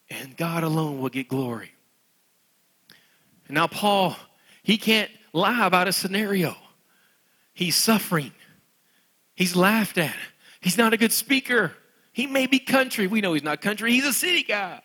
and 0.08 0.36
God 0.36 0.62
alone 0.62 1.00
will 1.00 1.08
get 1.08 1.28
glory. 1.28 1.72
Now, 3.48 3.66
Paul, 3.66 4.16
he 4.62 4.78
can't 4.78 5.10
lie 5.32 5.66
about 5.66 5.88
a 5.88 5.92
scenario. 5.92 6.54
He's 7.52 7.74
suffering, 7.74 8.32
he's 9.34 9.56
laughed 9.56 9.98
at, 9.98 10.16
he's 10.60 10.78
not 10.78 10.92
a 10.92 10.96
good 10.96 11.12
speaker. 11.12 11.72
He 12.12 12.26
may 12.26 12.46
be 12.46 12.58
country. 12.58 13.06
We 13.06 13.20
know 13.20 13.34
he's 13.34 13.44
not 13.44 13.60
country, 13.60 13.92
he's 13.92 14.04
a 14.04 14.12
city 14.12 14.42
guy. 14.42 14.82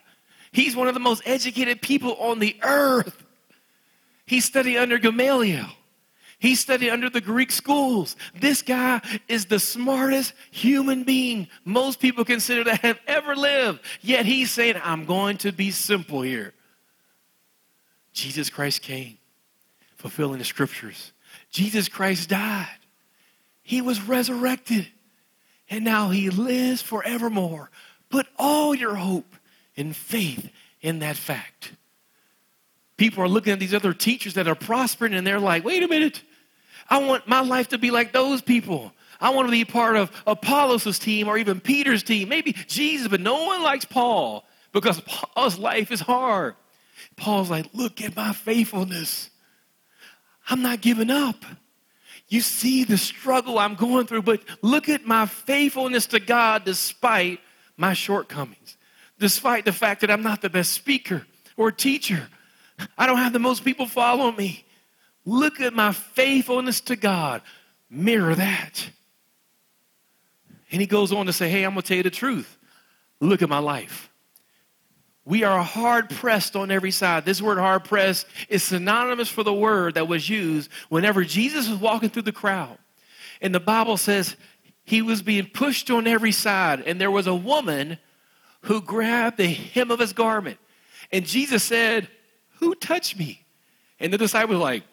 He's 0.52 0.76
one 0.76 0.88
of 0.88 0.94
the 0.94 1.00
most 1.00 1.22
educated 1.26 1.82
people 1.82 2.16
on 2.16 2.40
the 2.40 2.56
earth. 2.64 3.24
He 4.26 4.40
studied 4.40 4.78
under 4.78 4.98
Gamaliel. 4.98 5.68
He 6.40 6.56
studied 6.56 6.90
under 6.90 7.10
the 7.10 7.22
Greek 7.22 7.52
schools. 7.52 8.16
This 8.40 8.62
guy 8.62 9.02
is 9.28 9.46
the 9.46 9.60
smartest 9.60 10.34
human 10.52 11.04
being 11.04 11.48
most 11.64 12.00
people 12.00 12.26
consider 12.26 12.64
to 12.66 12.76
have 12.76 13.00
ever 13.08 13.36
lived. 13.36 13.80
Yet 14.02 14.26
he's 14.26 14.52
saying, 14.52 14.76
I'm 14.84 15.06
going 15.06 15.38
to 15.40 15.52
be 15.52 15.72
simple 15.72 16.22
here. 16.22 16.54
Jesus 18.14 18.50
Christ 18.50 18.82
came, 18.82 19.18
fulfilling 19.96 20.40
the 20.40 20.46
scriptures. 20.46 21.12
Jesus 21.52 21.90
Christ 21.90 22.30
died. 22.30 22.68
He 23.62 23.82
was 23.82 24.02
resurrected. 24.02 24.88
And 25.70 25.84
now 25.84 26.10
he 26.10 26.30
lives 26.30 26.82
forevermore. 26.82 27.72
Put 28.10 28.28
all 28.38 28.76
your 28.76 28.96
hope 28.96 29.36
and 29.76 29.96
faith 29.96 30.50
in 30.82 31.00
that 31.00 31.18
fact 31.18 31.72
people 32.98 33.24
are 33.24 33.28
looking 33.28 33.54
at 33.54 33.60
these 33.60 33.74
other 33.74 33.94
teachers 33.94 34.36
that 34.36 34.48
are 34.48 34.56
prospering 34.56 35.14
and 35.14 35.26
they're 35.26 35.40
like, 35.40 35.64
wait 35.64 35.84
a 35.84 35.88
minute, 35.88 36.22
I 36.90 37.00
want 37.00 37.28
my 37.28 37.42
life 37.42 37.70
to 37.70 37.78
be 37.78 37.92
like 37.92 38.14
those 38.14 38.42
people. 38.42 38.94
I 39.20 39.30
want 39.32 39.48
to 39.48 39.52
be 39.52 39.66
part 39.66 39.96
of 39.96 40.12
Apollos' 40.28 41.00
team 41.00 41.28
or 41.28 41.38
even 41.38 41.60
Peter's 41.60 42.04
team, 42.04 42.30
maybe 42.30 42.54
Jesus, 42.54 43.08
but 43.08 43.22
no 43.22 43.46
one 43.46 43.64
likes 43.64 43.86
Paul 43.86 44.46
because 44.72 45.02
Paul's 45.02 45.58
life 45.58 45.92
is 45.92 46.02
hard. 46.02 46.56
Paul's 47.16 47.50
like, 47.50 47.68
look 47.74 48.02
at 48.02 48.16
my 48.16 48.34
faithfulness. 48.34 49.30
I'm 50.50 50.62
not 50.62 50.82
giving 50.82 51.10
up. 51.10 51.44
You 52.28 52.42
see 52.42 52.84
the 52.84 52.98
struggle 52.98 53.60
I'm 53.60 53.76
going 53.76 54.08
through, 54.08 54.24
but 54.24 54.42
look 54.62 54.90
at 54.90 55.06
my 55.06 55.26
faithfulness 55.26 56.08
to 56.08 56.20
God 56.20 56.66
despite 56.66 57.40
my 57.78 57.94
shortcomings, 57.94 58.78
despite 59.20 59.66
the 59.66 59.72
fact 59.72 60.02
that 60.02 60.12
I'm 60.12 60.24
not 60.24 60.42
the 60.42 60.50
best 60.50 60.74
speaker 60.74 61.26
or 61.56 61.72
teacher. 61.72 62.28
I 62.98 63.06
don't 63.06 63.18
have 63.18 63.34
the 63.34 63.40
most 63.40 63.64
people 63.64 63.86
follow 63.86 64.32
me. 64.32 64.66
Look 65.26 65.60
at 65.60 65.74
my 65.74 65.92
faithfulness 65.92 66.82
to 66.82 66.96
God. 66.96 67.42
Mirror 67.90 68.36
that. 68.36 68.90
And 70.72 70.82
he 70.82 70.88
goes 70.88 71.12
on 71.12 71.26
to 71.26 71.34
say, 71.34 71.50
Hey, 71.50 71.64
I'm 71.64 71.72
going 71.72 71.82
to 71.82 71.88
tell 71.88 71.98
you 71.98 72.04
the 72.04 72.10
truth. 72.10 72.58
Look 73.20 73.42
at 73.42 73.50
my 73.50 73.60
life. 73.60 74.10
We 75.24 75.44
are 75.44 75.64
hard 75.64 76.10
pressed 76.12 76.56
on 76.56 76.70
every 76.70 76.92
side. 76.92 77.26
This 77.26 77.42
word 77.42 77.58
hard 77.58 77.84
pressed 77.84 78.28
is 78.48 78.62
synonymous 78.62 79.28
for 79.28 79.44
the 79.44 79.54
word 79.54 79.96
that 79.96 80.08
was 80.08 80.30
used 80.30 80.70
whenever 80.90 81.24
Jesus 81.24 81.68
was 81.68 81.80
walking 81.80 82.10
through 82.10 82.24
the 82.24 82.32
crowd. 82.32 82.78
And 83.42 83.54
the 83.54 83.60
Bible 83.60 83.98
says 83.98 84.36
he 84.84 85.02
was 85.02 85.24
being 85.24 85.48
pushed 85.48 85.90
on 85.90 86.06
every 86.06 86.32
side, 86.32 86.82
and 86.82 87.02
there 87.02 87.10
was 87.10 87.26
a 87.26 87.34
woman 87.34 87.98
who 88.62 88.82
grabbed 88.82 89.38
the 89.38 89.48
hem 89.48 89.90
of 89.90 90.00
his 90.00 90.14
garment. 90.14 90.60
And 91.12 91.26
Jesus 91.26 91.64
said, 91.64 92.08
Who 92.60 92.76
touched 92.76 93.18
me? 93.18 93.46
And 94.00 94.12
the 94.12 94.18
disciples 94.18 94.60
like, 94.60 94.84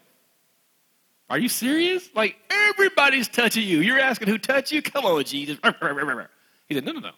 Are 1.31 1.38
you 1.38 1.49
serious? 1.49 2.09
Like, 2.14 2.37
everybody's 2.50 3.28
touching 3.28 3.64
you. 3.66 3.81
You're 3.81 3.99
asking 3.99 4.28
who 4.28 4.38
touched 4.38 4.73
you? 4.73 4.83
Come 4.83 5.04
on, 5.04 5.25
Jesus. 5.25 5.59
He 6.69 6.75
said, 6.75 6.85
No, 6.85 6.92
no, 6.92 7.00
no. 7.00 7.11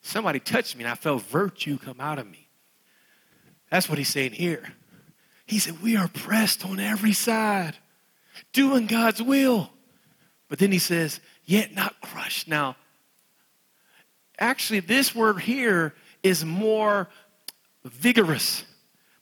Somebody 0.00 0.40
touched 0.40 0.76
me, 0.76 0.84
and 0.84 0.90
I 0.90 0.94
felt 0.94 1.22
virtue 1.22 1.78
come 1.78 2.00
out 2.00 2.18
of 2.18 2.28
me. 2.28 2.48
That's 3.70 3.88
what 3.88 3.98
he's 3.98 4.08
saying 4.08 4.32
here. 4.32 4.72
He 5.46 5.58
said, 5.58 5.82
We 5.82 5.96
are 5.96 6.08
pressed 6.08 6.64
on 6.64 6.80
every 6.80 7.12
side, 7.12 7.76
doing 8.52 8.86
God's 8.86 9.22
will. 9.22 9.70
But 10.48 10.58
then 10.58 10.72
he 10.72 10.78
says, 10.78 11.20
Yet 11.44 11.74
not 11.74 12.00
crushed. 12.00 12.48
Now, 12.48 12.76
actually, 14.38 14.80
this 14.80 15.14
word 15.14 15.40
here 15.40 15.94
is 16.22 16.44
more 16.44 17.08
vigorous, 17.84 18.64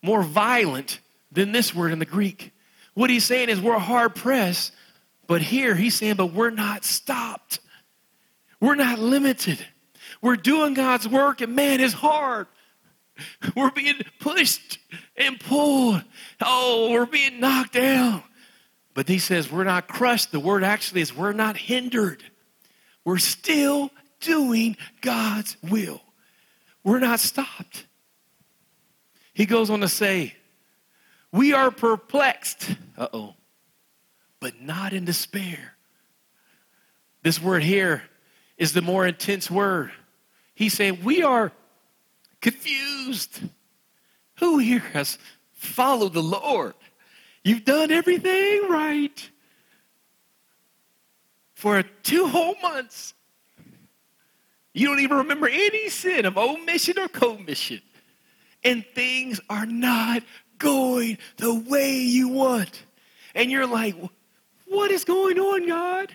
more 0.05 0.23
violent 0.23 1.01
than 1.33 1.53
this 1.53 1.75
word 1.75 1.93
in 1.93 1.99
the 1.99 2.05
Greek. 2.05 2.53
What 2.93 3.11
he's 3.11 3.25
saying 3.25 3.49
is, 3.49 3.61
We're 3.61 3.79
hard 3.79 4.15
pressed, 4.15 4.73
but 5.27 5.43
here 5.43 5.75
he's 5.75 5.95
saying, 5.95 6.17
But 6.17 6.33
we're 6.33 6.51
not 6.51 6.85
stopped. 6.85 7.59
We're 8.61 8.77
not 8.77 8.99
limited. 8.99 9.65
We're 10.23 10.37
doing 10.37 10.75
God's 10.75 11.09
work, 11.09 11.41
and 11.41 11.57
man, 11.57 11.81
it's 11.81 11.93
hard. 11.93 12.47
We're 13.57 13.71
being 13.71 14.01
pushed 14.21 14.79
and 15.17 15.39
pulled. 15.39 16.03
Oh, 16.41 16.91
we're 16.91 17.07
being 17.07 17.39
knocked 17.39 17.75
down. 17.75 18.25
But 18.95 19.09
he 19.09 19.19
says 19.19 19.53
we're 19.53 19.65
not 19.65 19.87
crushed. 19.87 20.33
The 20.33 20.41
word 20.41 20.65
actually 20.65 21.03
is 21.03 21.15
we're 21.15 21.33
not 21.33 21.57
hindered. 21.57 22.25
We're 23.05 23.19
still 23.19 23.91
doing 24.21 24.77
God's 25.01 25.57
will. 25.63 26.01
We're 26.83 27.01
not 27.01 27.21
stopped. 27.21 27.87
He 29.35 29.47
goes 29.47 29.69
on 29.69 29.81
to 29.81 29.89
say, 29.89 30.35
We 31.33 31.53
are 31.53 31.71
perplexed. 31.71 32.71
Uh 32.97 33.09
oh. 33.13 33.35
But 34.41 34.61
not 34.61 34.93
in 34.93 35.05
despair. 35.05 35.75
This 37.23 37.41
word 37.41 37.63
here 37.63 38.03
is 38.57 38.73
the 38.73 38.83
more 38.83 39.07
intense 39.07 39.51
word. 39.51 39.91
He's 40.55 40.73
saying, 40.73 41.01
We 41.03 41.23
are 41.23 41.53
confused. 42.41 43.41
Who 44.39 44.59
here 44.59 44.81
has 44.81 45.19
followed 45.53 46.13
the 46.13 46.23
Lord? 46.23 46.75
You've 47.43 47.65
done 47.65 47.91
everything 47.91 48.69
right 48.69 49.31
for 51.55 51.83
two 51.83 52.27
whole 52.27 52.57
months. 52.63 53.15
You 54.73 54.89
don't 54.89 55.01
even 55.01 55.19
remember 55.19 55.49
any 55.49 55.89
sin 55.89 56.27
of 56.27 56.37
omission 56.37 56.99
or 56.99 57.09
commission. 57.09 57.81
And 58.65 58.85
things 58.95 59.41
are 59.51 59.67
not 59.67 60.23
going 60.59 61.19
the 61.37 61.55
way 61.55 61.99
you 61.99 62.29
want. 62.29 62.83
And 63.35 63.51
you're 63.51 63.67
like, 63.67 63.95
what 64.67 64.91
is 64.91 65.05
going 65.05 65.39
on, 65.39 65.69
God? 65.69 66.15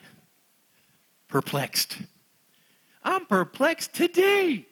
Perplexed. 1.28 1.98
I'm 3.04 3.26
perplexed 3.26 3.94
today. 3.94 4.66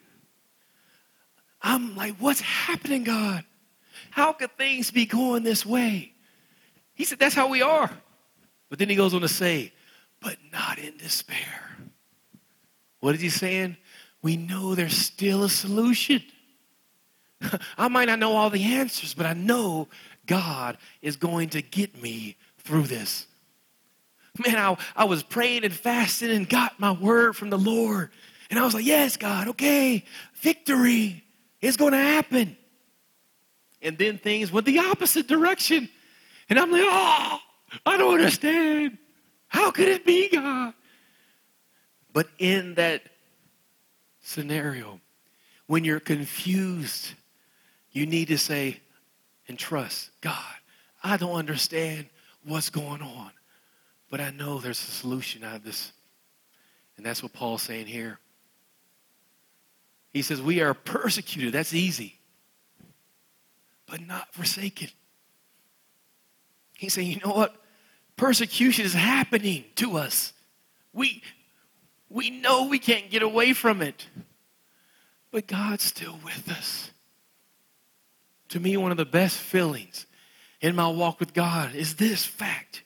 I'm 1.61 1.95
like, 1.95 2.15
what's 2.17 2.41
happening, 2.41 3.03
God? 3.03 3.43
How 4.09 4.33
could 4.33 4.57
things 4.57 4.91
be 4.91 5.05
going 5.05 5.43
this 5.43 5.65
way? 5.65 6.13
He 6.93 7.03
said, 7.03 7.19
that's 7.19 7.35
how 7.35 7.47
we 7.47 7.61
are. 7.61 7.91
But 8.69 8.79
then 8.79 8.89
he 8.89 8.95
goes 8.95 9.13
on 9.13 9.21
to 9.21 9.27
say, 9.27 9.71
but 10.19 10.37
not 10.51 10.79
in 10.79 10.97
despair. 10.97 11.77
What 12.99 13.15
is 13.15 13.21
he 13.21 13.29
saying? 13.29 13.77
We 14.21 14.35
know 14.35 14.73
there's 14.73 14.97
still 14.97 15.43
a 15.43 15.49
solution. 15.49 16.23
I 17.77 17.87
might 17.87 18.05
not 18.05 18.19
know 18.19 18.35
all 18.35 18.49
the 18.49 18.63
answers, 18.63 19.13
but 19.13 19.25
I 19.25 19.33
know 19.33 19.87
God 20.25 20.77
is 21.01 21.15
going 21.15 21.49
to 21.49 21.61
get 21.61 22.01
me 22.01 22.35
through 22.59 22.83
this. 22.83 23.27
Man, 24.45 24.57
I, 24.57 24.77
I 24.95 25.05
was 25.05 25.23
praying 25.23 25.63
and 25.63 25.73
fasting 25.73 26.29
and 26.29 26.47
got 26.47 26.79
my 26.79 26.91
word 26.91 27.35
from 27.35 27.49
the 27.49 27.57
Lord. 27.57 28.11
And 28.49 28.59
I 28.59 28.63
was 28.63 28.73
like, 28.73 28.85
yes, 28.85 29.17
God, 29.17 29.49
okay, 29.49 30.03
victory 30.35 31.23
is 31.61 31.77
going 31.77 31.93
to 31.93 31.97
happen. 31.97 32.55
And 33.81 33.97
then 33.97 34.17
things 34.17 34.51
went 34.51 34.65
the 34.65 34.79
opposite 34.79 35.27
direction. 35.27 35.89
And 36.49 36.59
I'm 36.59 36.71
like, 36.71 36.83
oh, 36.83 37.39
I 37.85 37.97
don't 37.97 38.13
understand. 38.13 38.97
How 39.47 39.71
could 39.71 39.87
it 39.87 40.05
be, 40.05 40.29
God? 40.29 40.73
But 42.13 42.27
in 42.37 42.75
that 42.75 43.03
scenario, 44.21 44.99
when 45.67 45.83
you're 45.83 45.99
confused, 45.99 47.11
you 47.97 48.05
need 48.05 48.27
to 48.27 48.37
say 48.37 48.79
and 49.47 49.57
trust 49.57 50.11
God. 50.21 50.35
I 51.03 51.17
don't 51.17 51.33
understand 51.33 52.05
what's 52.43 52.69
going 52.69 53.01
on, 53.01 53.31
but 54.11 54.21
I 54.21 54.29
know 54.29 54.59
there's 54.59 54.79
a 54.79 54.91
solution 54.91 55.43
out 55.43 55.55
of 55.55 55.63
this. 55.63 55.91
And 56.95 57.05
that's 57.05 57.23
what 57.23 57.33
Paul's 57.33 57.63
saying 57.63 57.87
here. 57.87 58.19
He 60.11 60.21
says, 60.21 60.41
We 60.41 60.61
are 60.61 60.75
persecuted. 60.75 61.53
That's 61.53 61.73
easy, 61.73 62.19
but 63.89 64.05
not 64.05 64.31
forsaken. 64.31 64.89
He's 66.75 66.93
saying, 66.93 67.09
You 67.09 67.19
know 67.25 67.33
what? 67.33 67.55
Persecution 68.15 68.85
is 68.85 68.93
happening 68.93 69.65
to 69.75 69.97
us. 69.97 70.33
We, 70.93 71.23
we 72.09 72.29
know 72.29 72.67
we 72.67 72.77
can't 72.77 73.09
get 73.09 73.23
away 73.23 73.53
from 73.53 73.81
it, 73.81 74.07
but 75.31 75.47
God's 75.47 75.83
still 75.83 76.19
with 76.23 76.47
us. 76.51 76.91
To 78.49 78.59
me, 78.59 78.77
one 78.77 78.91
of 78.91 78.97
the 78.97 79.05
best 79.05 79.37
feelings 79.37 80.05
in 80.61 80.75
my 80.75 80.87
walk 80.87 81.19
with 81.19 81.33
God 81.33 81.75
is 81.75 81.95
this 81.95 82.25
fact. 82.25 82.83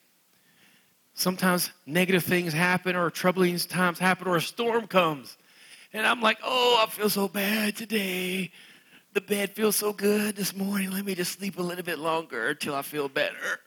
Sometimes 1.14 1.70
negative 1.86 2.24
things 2.24 2.52
happen, 2.52 2.96
or 2.96 3.10
troubling 3.10 3.56
times 3.58 3.98
happen, 3.98 4.26
or 4.26 4.36
a 4.36 4.40
storm 4.40 4.86
comes. 4.86 5.36
And 5.92 6.06
I'm 6.06 6.20
like, 6.20 6.38
oh, 6.42 6.82
I 6.84 6.90
feel 6.90 7.10
so 7.10 7.28
bad 7.28 7.76
today. 7.76 8.50
The 9.12 9.20
bed 9.20 9.50
feels 9.50 9.76
so 9.76 9.92
good 9.92 10.36
this 10.36 10.56
morning. 10.56 10.90
Let 10.90 11.04
me 11.04 11.14
just 11.14 11.38
sleep 11.38 11.58
a 11.58 11.62
little 11.62 11.84
bit 11.84 11.98
longer 11.98 12.48
until 12.48 12.74
I 12.74 12.82
feel 12.82 13.08
better. 13.08 13.60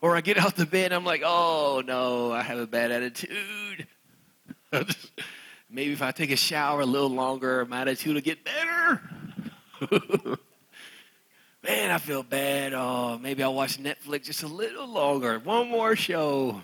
Or 0.00 0.16
I 0.16 0.20
get 0.20 0.38
out 0.38 0.56
the 0.56 0.66
bed 0.66 0.86
and 0.86 0.94
I'm 0.94 1.04
like, 1.04 1.22
oh 1.24 1.82
no, 1.86 2.32
I 2.32 2.42
have 2.42 2.58
a 2.58 2.66
bad 2.66 2.90
attitude. 2.90 3.86
Maybe 5.70 5.92
if 5.92 6.02
I 6.02 6.10
take 6.10 6.30
a 6.30 6.36
shower 6.36 6.80
a 6.80 6.86
little 6.86 7.10
longer, 7.10 7.64
my 7.64 7.82
attitude 7.82 8.14
will 8.14 8.20
get 8.20 8.44
better. 8.44 9.00
Man, 11.68 11.90
I 11.90 11.98
feel 11.98 12.22
bad. 12.22 12.72
Oh, 12.72 13.18
maybe 13.18 13.42
I'll 13.42 13.52
watch 13.52 13.76
Netflix 13.76 14.24
just 14.24 14.42
a 14.42 14.46
little 14.46 14.88
longer. 14.88 15.38
One 15.38 15.68
more 15.68 15.94
show. 15.96 16.62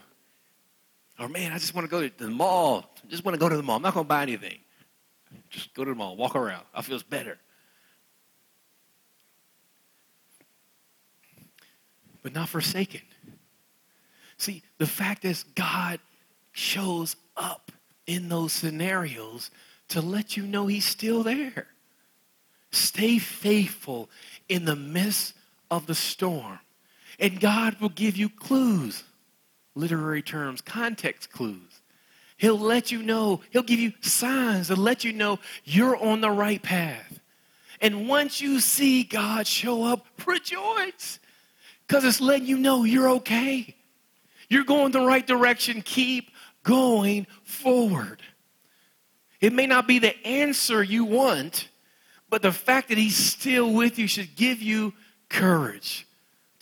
Or 1.18 1.28
man, 1.28 1.52
I 1.52 1.58
just 1.58 1.74
want 1.74 1.84
to 1.84 1.90
go 1.90 2.08
to 2.08 2.16
the 2.16 2.30
mall. 2.30 2.90
I 3.04 3.10
just 3.10 3.22
want 3.22 3.34
to 3.34 3.38
go 3.38 3.50
to 3.50 3.56
the 3.56 3.62
mall. 3.62 3.76
I'm 3.76 3.82
not 3.82 3.92
going 3.92 4.06
to 4.06 4.08
buy 4.08 4.22
anything. 4.22 4.58
Just 5.50 5.74
go 5.74 5.84
to 5.84 5.90
the 5.90 5.94
mall, 5.94 6.16
walk 6.16 6.34
around. 6.34 6.64
I 6.74 6.80
feel 6.80 6.98
better. 7.10 7.38
But 12.22 12.32
not 12.32 12.48
forsaken. 12.48 13.02
See, 14.38 14.62
the 14.78 14.86
fact 14.86 15.26
is, 15.26 15.42
God 15.54 16.00
shows 16.52 17.14
up 17.36 17.70
in 18.06 18.30
those 18.30 18.54
scenarios 18.54 19.50
to 19.88 20.00
let 20.00 20.34
you 20.34 20.46
know 20.46 20.66
He's 20.66 20.86
still 20.86 21.22
there. 21.22 21.66
Stay 22.74 23.18
faithful 23.18 24.10
in 24.48 24.64
the 24.64 24.76
midst 24.76 25.34
of 25.70 25.86
the 25.86 25.94
storm, 25.94 26.58
and 27.18 27.40
God 27.40 27.80
will 27.80 27.88
give 27.88 28.16
you 28.16 28.28
clues 28.28 29.04
literary 29.74 30.22
terms, 30.22 30.60
context 30.60 31.30
clues. 31.32 31.80
He'll 32.36 32.58
let 32.58 32.90
you 32.90 33.02
know, 33.02 33.40
he'll 33.50 33.62
give 33.62 33.80
you 33.80 33.92
signs 34.00 34.68
to 34.68 34.76
let 34.76 35.04
you 35.04 35.12
know 35.12 35.38
you're 35.64 35.96
on 35.96 36.20
the 36.20 36.30
right 36.30 36.62
path. 36.62 37.20
And 37.80 38.08
once 38.08 38.40
you 38.40 38.60
see 38.60 39.02
God 39.04 39.46
show 39.46 39.84
up, 39.84 40.06
rejoice. 40.26 41.18
Because 41.86 42.04
it's 42.04 42.20
letting 42.20 42.46
you 42.46 42.56
know 42.56 42.84
you're 42.84 43.10
okay. 43.10 43.74
You're 44.48 44.64
going 44.64 44.92
the 44.92 45.00
right 45.00 45.26
direction. 45.26 45.82
Keep 45.82 46.30
going 46.62 47.26
forward. 47.42 48.22
It 49.40 49.52
may 49.52 49.66
not 49.66 49.86
be 49.86 49.98
the 49.98 50.16
answer 50.26 50.82
you 50.82 51.04
want, 51.04 51.68
but 52.34 52.42
the 52.42 52.50
fact 52.50 52.88
that 52.88 52.98
He's 52.98 53.16
still 53.16 53.72
with 53.72 53.96
you 53.96 54.08
should 54.08 54.34
give 54.34 54.60
you 54.60 54.92
courage 55.28 56.04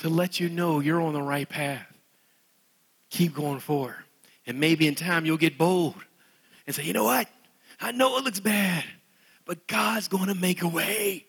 to 0.00 0.10
let 0.10 0.38
you 0.38 0.50
know 0.50 0.80
you're 0.80 1.00
on 1.00 1.14
the 1.14 1.22
right 1.22 1.48
path. 1.48 1.86
Keep 3.08 3.36
going 3.36 3.58
forward. 3.58 4.04
And 4.46 4.60
maybe 4.60 4.86
in 4.86 4.94
time 4.94 5.24
you'll 5.24 5.38
get 5.38 5.56
bold 5.56 5.94
and 6.66 6.76
say, 6.76 6.84
you 6.84 6.92
know 6.92 7.04
what? 7.04 7.26
I 7.80 7.90
know 7.90 8.18
it 8.18 8.24
looks 8.24 8.38
bad, 8.38 8.84
but 9.46 9.66
God's 9.66 10.08
going 10.08 10.26
to 10.26 10.34
make 10.34 10.60
a 10.60 10.68
way. 10.68 11.24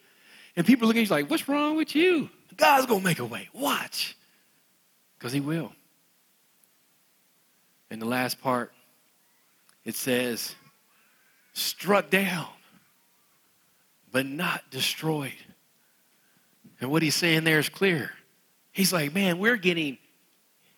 And 0.58 0.66
people 0.66 0.90
look 0.90 0.98
at 0.98 1.04
you 1.04 1.08
like, 1.08 1.30
what's 1.30 1.48
wrong 1.48 1.78
with 1.78 1.96
you? 1.96 2.30
God's 2.58 2.86
going 2.86 3.00
to 3.00 3.06
make 3.06 3.20
a 3.20 3.26
way. 3.26 3.48
Watch. 3.54 4.18
Because 5.18 5.32
He 5.32 5.40
will. 5.40 5.72
And 7.90 8.02
the 8.02 8.08
last 8.08 8.42
part, 8.42 8.74
it 9.86 9.96
says, 9.96 10.54
struck 11.54 12.10
down, 12.10 12.48
but 14.14 14.26
not 14.26 14.62
destroyed. 14.70 15.34
And 16.80 16.90
what 16.90 17.02
he's 17.02 17.16
saying 17.16 17.44
there 17.44 17.60
is 17.60 17.68
clear. 17.68 18.12
He's 18.72 18.94
like, 18.94 19.14
man, 19.14 19.40
we're 19.40 19.58
getting 19.58 19.98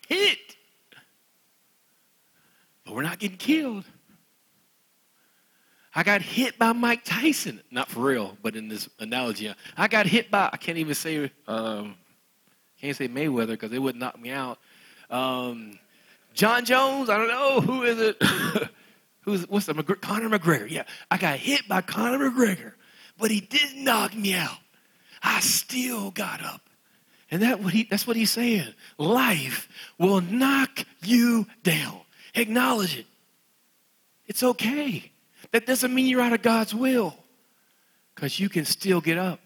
hit, 0.07 0.39
but 2.83 2.95
we're 2.95 3.03
not 3.03 3.19
getting 3.19 3.37
killed. 3.37 3.83
I 5.93 6.03
got 6.03 6.21
hit 6.21 6.57
by 6.57 6.73
Mike 6.73 7.03
Tyson. 7.03 7.61
Not 7.71 7.89
for 7.89 8.01
real, 8.01 8.37
but 8.41 8.55
in 8.55 8.67
this 8.67 8.89
analogy, 8.99 9.53
I 9.77 9.87
got 9.87 10.07
hit 10.07 10.31
by, 10.31 10.49
I 10.51 10.57
can't 10.57 10.77
even 10.77 10.95
say, 10.95 11.31
um, 11.47 11.95
can't 12.81 12.95
say 12.95 13.07
Mayweather 13.07 13.47
because 13.49 13.71
it 13.71 13.79
would 13.79 13.95
knock 13.95 14.19
me 14.19 14.31
out. 14.31 14.59
Um, 15.09 15.77
Jon 16.33 16.65
Jones, 16.65 17.09
I 17.09 17.17
don't 17.17 17.27
know. 17.27 17.61
Who 17.61 17.83
is 17.83 17.99
it? 17.99 18.21
Who's, 19.21 19.47
what's 19.49 19.65
the, 19.65 19.73
Conor 19.73 20.37
McGregor. 20.37 20.69
Yeah, 20.69 20.83
I 21.09 21.17
got 21.17 21.37
hit 21.39 21.67
by 21.67 21.81
Conor 21.81 22.29
McGregor, 22.29 22.73
but 23.17 23.31
he 23.31 23.39
didn't 23.41 23.83
knock 23.83 24.15
me 24.15 24.33
out. 24.33 24.57
I 25.21 25.39
still 25.39 26.11
got 26.11 26.43
up. 26.43 26.61
And 27.31 27.41
that 27.41 27.61
what 27.61 27.73
he, 27.73 27.83
that's 27.83 28.05
what 28.05 28.15
he's 28.15 28.31
saying. 28.31 28.73
Life 28.97 29.67
will 29.97 30.21
knock 30.21 30.85
you 31.03 31.47
down. 31.63 31.99
Acknowledge 32.35 32.97
it. 32.97 33.05
It's 34.27 34.43
okay. 34.43 35.11
That 35.51 35.65
doesn't 35.65 35.93
mean 35.93 36.07
you're 36.07 36.21
out 36.21 36.33
of 36.33 36.41
God's 36.41 36.73
will 36.73 37.15
because 38.13 38.39
you 38.39 38.49
can 38.49 38.65
still 38.65 39.01
get 39.01 39.17
up. 39.17 39.39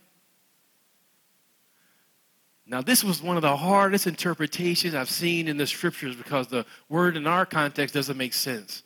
Now, 2.65 2.81
this 2.81 3.03
was 3.03 3.21
one 3.21 3.35
of 3.35 3.41
the 3.41 3.57
hardest 3.57 4.05
interpretations 4.05 4.93
I've 4.93 5.09
seen 5.09 5.47
in 5.47 5.57
the 5.57 5.65
scriptures 5.65 6.15
because 6.15 6.47
the 6.47 6.65
word 6.87 7.17
in 7.17 7.25
our 7.25 7.45
context 7.45 7.95
doesn't 7.95 8.17
make 8.17 8.33
sense. 8.33 8.83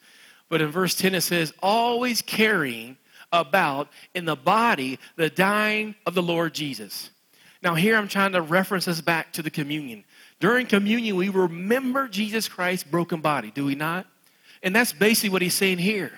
But 0.47 0.61
in 0.61 0.69
verse 0.69 0.95
10, 0.95 1.15
it 1.15 1.21
says, 1.21 1.53
always 1.61 2.21
carrying 2.21 2.95
about 3.33 3.89
in 4.13 4.23
the 4.23 4.37
body 4.37 4.99
the 5.17 5.29
dying 5.29 5.95
of 6.05 6.13
the 6.13 6.23
Lord 6.23 6.53
Jesus. 6.53 7.09
Now, 7.61 7.75
here 7.75 7.97
I'm 7.97 8.07
trying 8.07 8.33
to 8.33 8.41
reference 8.41 8.87
us 8.87 9.01
back 9.01 9.33
to 9.33 9.41
the 9.41 9.49
communion. 9.49 10.05
During 10.39 10.67
communion, 10.67 11.17
we 11.17 11.29
remember 11.29 12.07
Jesus 12.07 12.47
Christ's 12.47 12.89
broken 12.89 13.19
body, 13.19 13.51
do 13.51 13.65
we 13.65 13.75
not? 13.75 14.05
And 14.61 14.73
that's 14.73 14.93
basically 14.93 15.29
what 15.29 15.41
he's 15.41 15.53
saying 15.53 15.79
here 15.79 16.11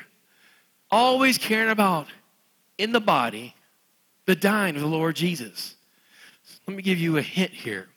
always 0.92 1.38
caring 1.38 1.70
about 1.70 2.08
in 2.78 2.92
the 2.92 3.00
body 3.00 3.54
the 4.26 4.36
dying 4.36 4.76
of 4.76 4.82
the 4.82 4.88
Lord 4.88 5.16
Jesus. 5.16 5.76
Let 6.68 6.78
me 6.78 6.84
give 6.84 6.98
you 6.98 7.18
a 7.18 7.22
hint 7.22 7.52
here, 7.52 7.88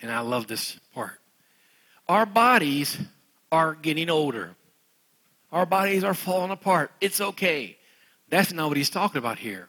and 0.00 0.10
I 0.10 0.20
love 0.20 0.46
this 0.46 0.78
part. 0.94 1.18
Our 2.08 2.26
bodies 2.26 2.98
are 3.50 3.74
getting 3.74 4.08
older, 4.08 4.54
our 5.50 5.66
bodies 5.66 6.04
are 6.04 6.14
falling 6.14 6.50
apart. 6.50 6.90
It's 7.00 7.20
okay. 7.20 7.76
That's 8.32 8.50
not 8.50 8.68
what 8.68 8.78
he's 8.78 8.88
talking 8.88 9.18
about 9.18 9.38
here. 9.38 9.68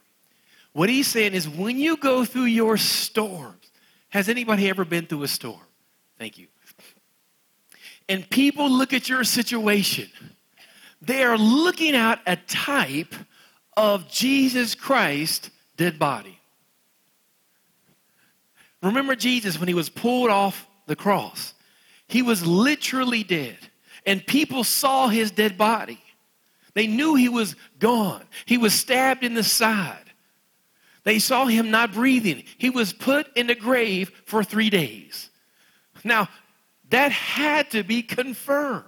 What 0.71 0.87
he's 0.87 1.07
saying 1.07 1.33
is 1.33 1.49
when 1.49 1.77
you 1.77 1.97
go 1.97 2.23
through 2.23 2.45
your 2.45 2.77
storms, 2.77 3.69
has 4.07 4.29
anybody 4.29 4.69
ever 4.69 4.85
been 4.85 5.05
through 5.05 5.23
a 5.23 5.27
storm? 5.27 5.59
Thank 6.17 6.37
you. 6.37 6.47
And 8.07 8.27
people 8.29 8.71
look 8.71 8.93
at 8.93 9.09
your 9.09 9.25
situation 9.25 10.09
they 11.01 11.23
are 11.23 11.37
looking 11.37 11.93
at 11.95 12.21
a 12.25 12.37
type 12.37 13.13
of 13.75 14.07
Jesus 14.07 14.73
Christ 14.73 15.49
dead 15.75 15.99
body. 15.99 16.39
Remember 18.81 19.13
Jesus 19.13 19.59
when 19.59 19.67
he 19.67 19.73
was 19.73 19.89
pulled 19.89 20.29
off 20.29 20.65
the 20.85 20.95
cross? 20.95 21.53
He 22.07 22.21
was 22.21 22.47
literally 22.47 23.25
dead, 23.25 23.57
and 24.05 24.25
people 24.25 24.63
saw 24.63 25.09
his 25.09 25.29
dead 25.29 25.57
body. 25.57 26.02
They 26.73 26.87
knew 26.87 27.15
he 27.15 27.29
was 27.29 27.55
gone. 27.79 28.23
He 28.45 28.57
was 28.57 28.73
stabbed 28.73 29.23
in 29.23 29.33
the 29.33 29.43
side. 29.43 29.97
They 31.03 31.19
saw 31.19 31.45
him 31.45 31.69
not 31.69 31.93
breathing. 31.93 32.43
He 32.57 32.69
was 32.69 32.93
put 32.93 33.27
in 33.35 33.47
the 33.47 33.55
grave 33.55 34.11
for 34.25 34.43
three 34.43 34.69
days. 34.69 35.29
Now, 36.03 36.29
that 36.89 37.11
had 37.11 37.71
to 37.71 37.83
be 37.83 38.01
confirmed. 38.01 38.85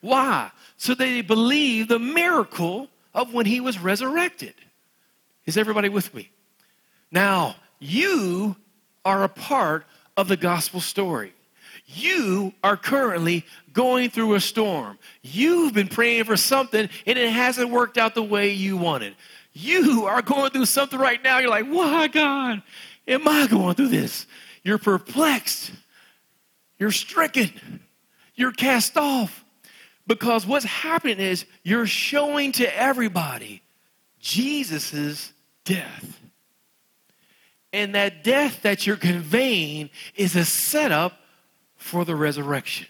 Why? 0.00 0.50
So 0.76 0.94
they 0.94 1.22
believe 1.22 1.88
the 1.88 1.98
miracle 1.98 2.88
of 3.14 3.32
when 3.32 3.46
he 3.46 3.60
was 3.60 3.78
resurrected. 3.78 4.54
Is 5.46 5.56
everybody 5.56 5.88
with 5.88 6.12
me? 6.14 6.30
Now, 7.10 7.56
you 7.78 8.56
are 9.04 9.24
a 9.24 9.28
part 9.28 9.86
of 10.16 10.28
the 10.28 10.36
gospel 10.36 10.80
story. 10.80 11.32
You 11.90 12.52
are 12.62 12.76
currently 12.76 13.46
going 13.72 14.10
through 14.10 14.34
a 14.34 14.40
storm. 14.40 14.98
You've 15.22 15.72
been 15.72 15.88
praying 15.88 16.24
for 16.24 16.36
something 16.36 16.88
and 17.06 17.18
it 17.18 17.30
hasn't 17.30 17.70
worked 17.70 17.96
out 17.96 18.14
the 18.14 18.22
way 18.22 18.50
you 18.50 18.76
wanted. 18.76 19.16
You 19.54 20.04
are 20.04 20.20
going 20.20 20.50
through 20.50 20.66
something 20.66 20.98
right 20.98 21.22
now. 21.22 21.38
You're 21.38 21.48
like, 21.48 21.66
why, 21.66 22.08
God, 22.08 22.62
am 23.06 23.26
I 23.26 23.46
going 23.46 23.74
through 23.74 23.88
this? 23.88 24.26
You're 24.62 24.78
perplexed. 24.78 25.72
You're 26.78 26.90
stricken. 26.90 27.80
You're 28.34 28.52
cast 28.52 28.98
off. 28.98 29.44
Because 30.06 30.46
what's 30.46 30.66
happening 30.66 31.18
is 31.18 31.46
you're 31.62 31.86
showing 31.86 32.52
to 32.52 32.78
everybody 32.78 33.62
Jesus' 34.20 35.32
death. 35.64 36.20
And 37.72 37.94
that 37.94 38.24
death 38.24 38.62
that 38.62 38.86
you're 38.86 38.96
conveying 38.96 39.88
is 40.14 40.36
a 40.36 40.44
setup 40.44 41.18
for 41.78 42.04
the 42.04 42.14
resurrection. 42.14 42.86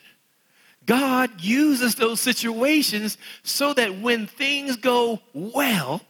God 0.84 1.40
uses 1.40 1.94
those 1.94 2.18
situations 2.18 3.18
so 3.42 3.74
that 3.74 4.00
when 4.00 4.26
things 4.26 4.76
go 4.76 5.20
well, 5.34 6.00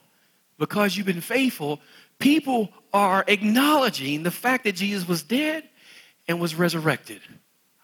because 0.58 0.96
you've 0.96 1.06
been 1.06 1.20
faithful, 1.20 1.80
people 2.18 2.70
are 2.92 3.24
acknowledging 3.26 4.22
the 4.22 4.30
fact 4.30 4.64
that 4.64 4.76
Jesus 4.76 5.06
was 5.06 5.22
dead 5.22 5.68
and 6.28 6.40
was 6.40 6.54
resurrected. 6.54 7.20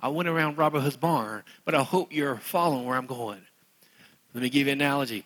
I 0.01 0.09
went 0.09 0.29
around 0.29 0.57
Robin 0.57 0.81
Hood's 0.81 0.97
barn, 0.97 1.43
but 1.65 1.75
I 1.75 1.83
hope 1.83 2.13
you're 2.13 2.37
following 2.37 2.87
where 2.87 2.97
I'm 2.97 3.07
going. 3.07 3.41
Let 4.33 4.43
me 4.43 4.49
give 4.49 4.67
you 4.67 4.73
an 4.73 4.81
analogy. 4.81 5.25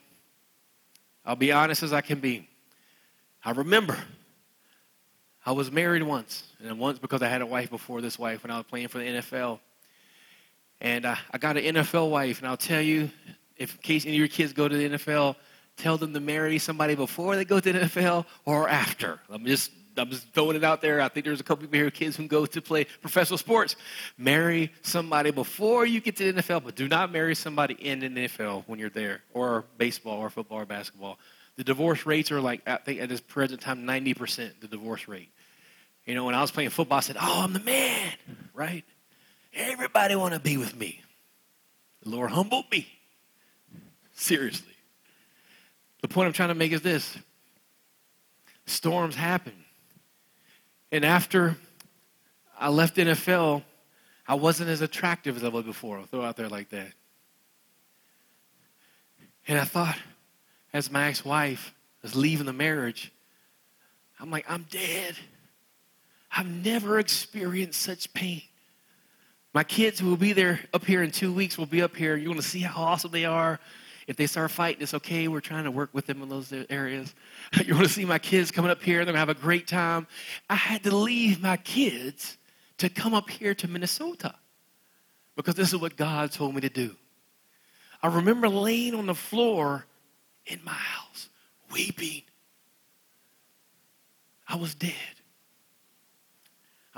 I'll 1.24 1.36
be 1.36 1.52
honest 1.52 1.82
as 1.82 1.92
I 1.92 2.00
can 2.00 2.20
be. 2.20 2.48
I 3.44 3.50
remember 3.50 3.98
I 5.48 5.52
was 5.52 5.72
married 5.72 6.02
once, 6.02 6.44
and 6.62 6.78
once 6.78 6.98
because 6.98 7.22
I 7.22 7.28
had 7.28 7.40
a 7.40 7.46
wife 7.46 7.70
before 7.70 8.02
this 8.02 8.18
wife 8.18 8.42
when 8.42 8.50
I 8.50 8.58
was 8.58 8.66
playing 8.66 8.88
for 8.88 8.98
the 8.98 9.04
NFL. 9.04 9.60
And 10.78 11.06
I, 11.06 11.18
I 11.30 11.38
got 11.38 11.56
an 11.56 11.74
NFL 11.74 12.10
wife, 12.10 12.40
and 12.40 12.48
I'll 12.48 12.58
tell 12.58 12.82
you, 12.82 13.10
if 13.56 13.74
in 13.74 13.80
case 13.80 14.04
any 14.04 14.16
of 14.16 14.18
your 14.18 14.28
kids 14.28 14.52
go 14.52 14.68
to 14.68 14.76
the 14.76 14.90
NFL, 14.90 15.36
tell 15.78 15.96
them 15.96 16.12
to 16.12 16.20
marry 16.20 16.58
somebody 16.58 16.96
before 16.96 17.34
they 17.34 17.46
go 17.46 17.60
to 17.60 17.72
the 17.72 17.78
NFL 17.78 18.26
or 18.44 18.68
after. 18.68 19.20
I'm 19.30 19.46
just 19.46 19.70
I'm 19.96 20.10
just 20.10 20.30
throwing 20.34 20.54
it 20.54 20.64
out 20.64 20.82
there. 20.82 21.00
I 21.00 21.08
think 21.08 21.24
there's 21.24 21.40
a 21.40 21.44
couple 21.44 21.62
people 21.62 21.78
here, 21.78 21.90
kids 21.90 22.14
who 22.14 22.28
go 22.28 22.44
to 22.44 22.60
play 22.60 22.84
professional 23.00 23.38
sports. 23.38 23.74
Marry 24.18 24.70
somebody 24.82 25.30
before 25.30 25.86
you 25.86 26.02
get 26.02 26.16
to 26.16 26.30
the 26.30 26.42
NFL, 26.42 26.62
but 26.62 26.76
do 26.76 26.88
not 26.88 27.10
marry 27.10 27.34
somebody 27.34 27.72
in 27.72 28.00
the 28.00 28.08
NFL 28.10 28.64
when 28.66 28.78
you're 28.78 28.90
there, 28.90 29.22
or 29.32 29.64
baseball, 29.78 30.18
or 30.18 30.28
football, 30.28 30.58
or 30.58 30.66
basketball. 30.66 31.18
The 31.56 31.64
divorce 31.64 32.04
rates 32.04 32.30
are 32.30 32.40
like, 32.40 32.60
I 32.68 32.76
think 32.76 33.00
at 33.00 33.08
this 33.08 33.22
present 33.22 33.62
time, 33.62 33.84
90% 33.84 34.60
the 34.60 34.68
divorce 34.68 35.08
rate. 35.08 35.30
You 36.08 36.14
know, 36.14 36.24
when 36.24 36.34
I 36.34 36.40
was 36.40 36.50
playing 36.50 36.70
football, 36.70 36.96
I 36.96 37.00
said, 37.02 37.18
Oh, 37.20 37.42
I'm 37.44 37.52
the 37.52 37.60
man, 37.60 38.14
right? 38.54 38.82
Everybody 39.52 40.16
want 40.16 40.32
to 40.32 40.40
be 40.40 40.56
with 40.56 40.74
me. 40.74 41.02
The 42.02 42.08
Lord 42.08 42.30
humbled 42.30 42.64
me. 42.72 42.88
Seriously. 44.14 44.72
The 46.00 46.08
point 46.08 46.26
I'm 46.26 46.32
trying 46.32 46.48
to 46.48 46.54
make 46.54 46.72
is 46.72 46.80
this 46.80 47.18
storms 48.64 49.16
happen. 49.16 49.52
And 50.90 51.04
after 51.04 51.58
I 52.58 52.70
left 52.70 52.96
NFL, 52.96 53.62
I 54.26 54.34
wasn't 54.34 54.70
as 54.70 54.80
attractive 54.80 55.36
as 55.36 55.44
I 55.44 55.48
was 55.48 55.66
before. 55.66 55.98
I'll 55.98 56.06
throw 56.06 56.22
out 56.22 56.38
there 56.38 56.48
like 56.48 56.70
that. 56.70 56.88
And 59.46 59.58
I 59.58 59.64
thought, 59.64 59.98
as 60.72 60.90
my 60.90 61.08
ex 61.08 61.22
wife 61.22 61.74
was 62.00 62.16
leaving 62.16 62.46
the 62.46 62.52
marriage, 62.54 63.12
I'm 64.18 64.30
like, 64.30 64.46
I'm 64.50 64.64
dead. 64.70 65.14
I've 66.38 66.64
never 66.64 67.00
experienced 67.00 67.82
such 67.82 68.14
pain. 68.14 68.42
My 69.52 69.64
kids 69.64 69.98
who 69.98 70.06
will 70.06 70.16
be 70.16 70.32
there 70.32 70.60
up 70.72 70.84
here 70.84 71.02
in 71.02 71.10
two 71.10 71.32
weeks 71.32 71.58
will 71.58 71.66
be 71.66 71.82
up 71.82 71.96
here. 71.96 72.14
You 72.14 72.28
want 72.28 72.40
to 72.40 72.46
see 72.46 72.60
how 72.60 72.80
awesome 72.80 73.10
they 73.10 73.24
are. 73.24 73.58
If 74.06 74.16
they 74.16 74.28
start 74.28 74.52
fighting, 74.52 74.80
it's 74.80 74.94
okay. 74.94 75.26
We're 75.26 75.40
trying 75.40 75.64
to 75.64 75.72
work 75.72 75.90
with 75.92 76.06
them 76.06 76.22
in 76.22 76.28
those 76.28 76.52
areas. 76.70 77.12
You 77.66 77.74
want 77.74 77.88
to 77.88 77.92
see 77.92 78.04
my 78.04 78.20
kids 78.20 78.52
coming 78.52 78.70
up 78.70 78.80
here. 78.80 78.98
They're 78.98 79.06
going 79.06 79.14
to 79.14 79.18
have 79.18 79.28
a 79.30 79.34
great 79.34 79.66
time. 79.66 80.06
I 80.48 80.54
had 80.54 80.84
to 80.84 80.94
leave 80.94 81.42
my 81.42 81.56
kids 81.56 82.36
to 82.76 82.88
come 82.88 83.14
up 83.14 83.28
here 83.28 83.56
to 83.56 83.66
Minnesota 83.66 84.36
because 85.34 85.56
this 85.56 85.72
is 85.72 85.80
what 85.80 85.96
God 85.96 86.30
told 86.30 86.54
me 86.54 86.60
to 86.60 86.68
do. 86.68 86.94
I 88.00 88.14
remember 88.14 88.48
laying 88.48 88.94
on 88.94 89.06
the 89.06 89.14
floor 89.14 89.86
in 90.46 90.60
my 90.62 90.70
house, 90.70 91.30
weeping. 91.72 92.22
I 94.46 94.54
was 94.54 94.76
dead. 94.76 95.17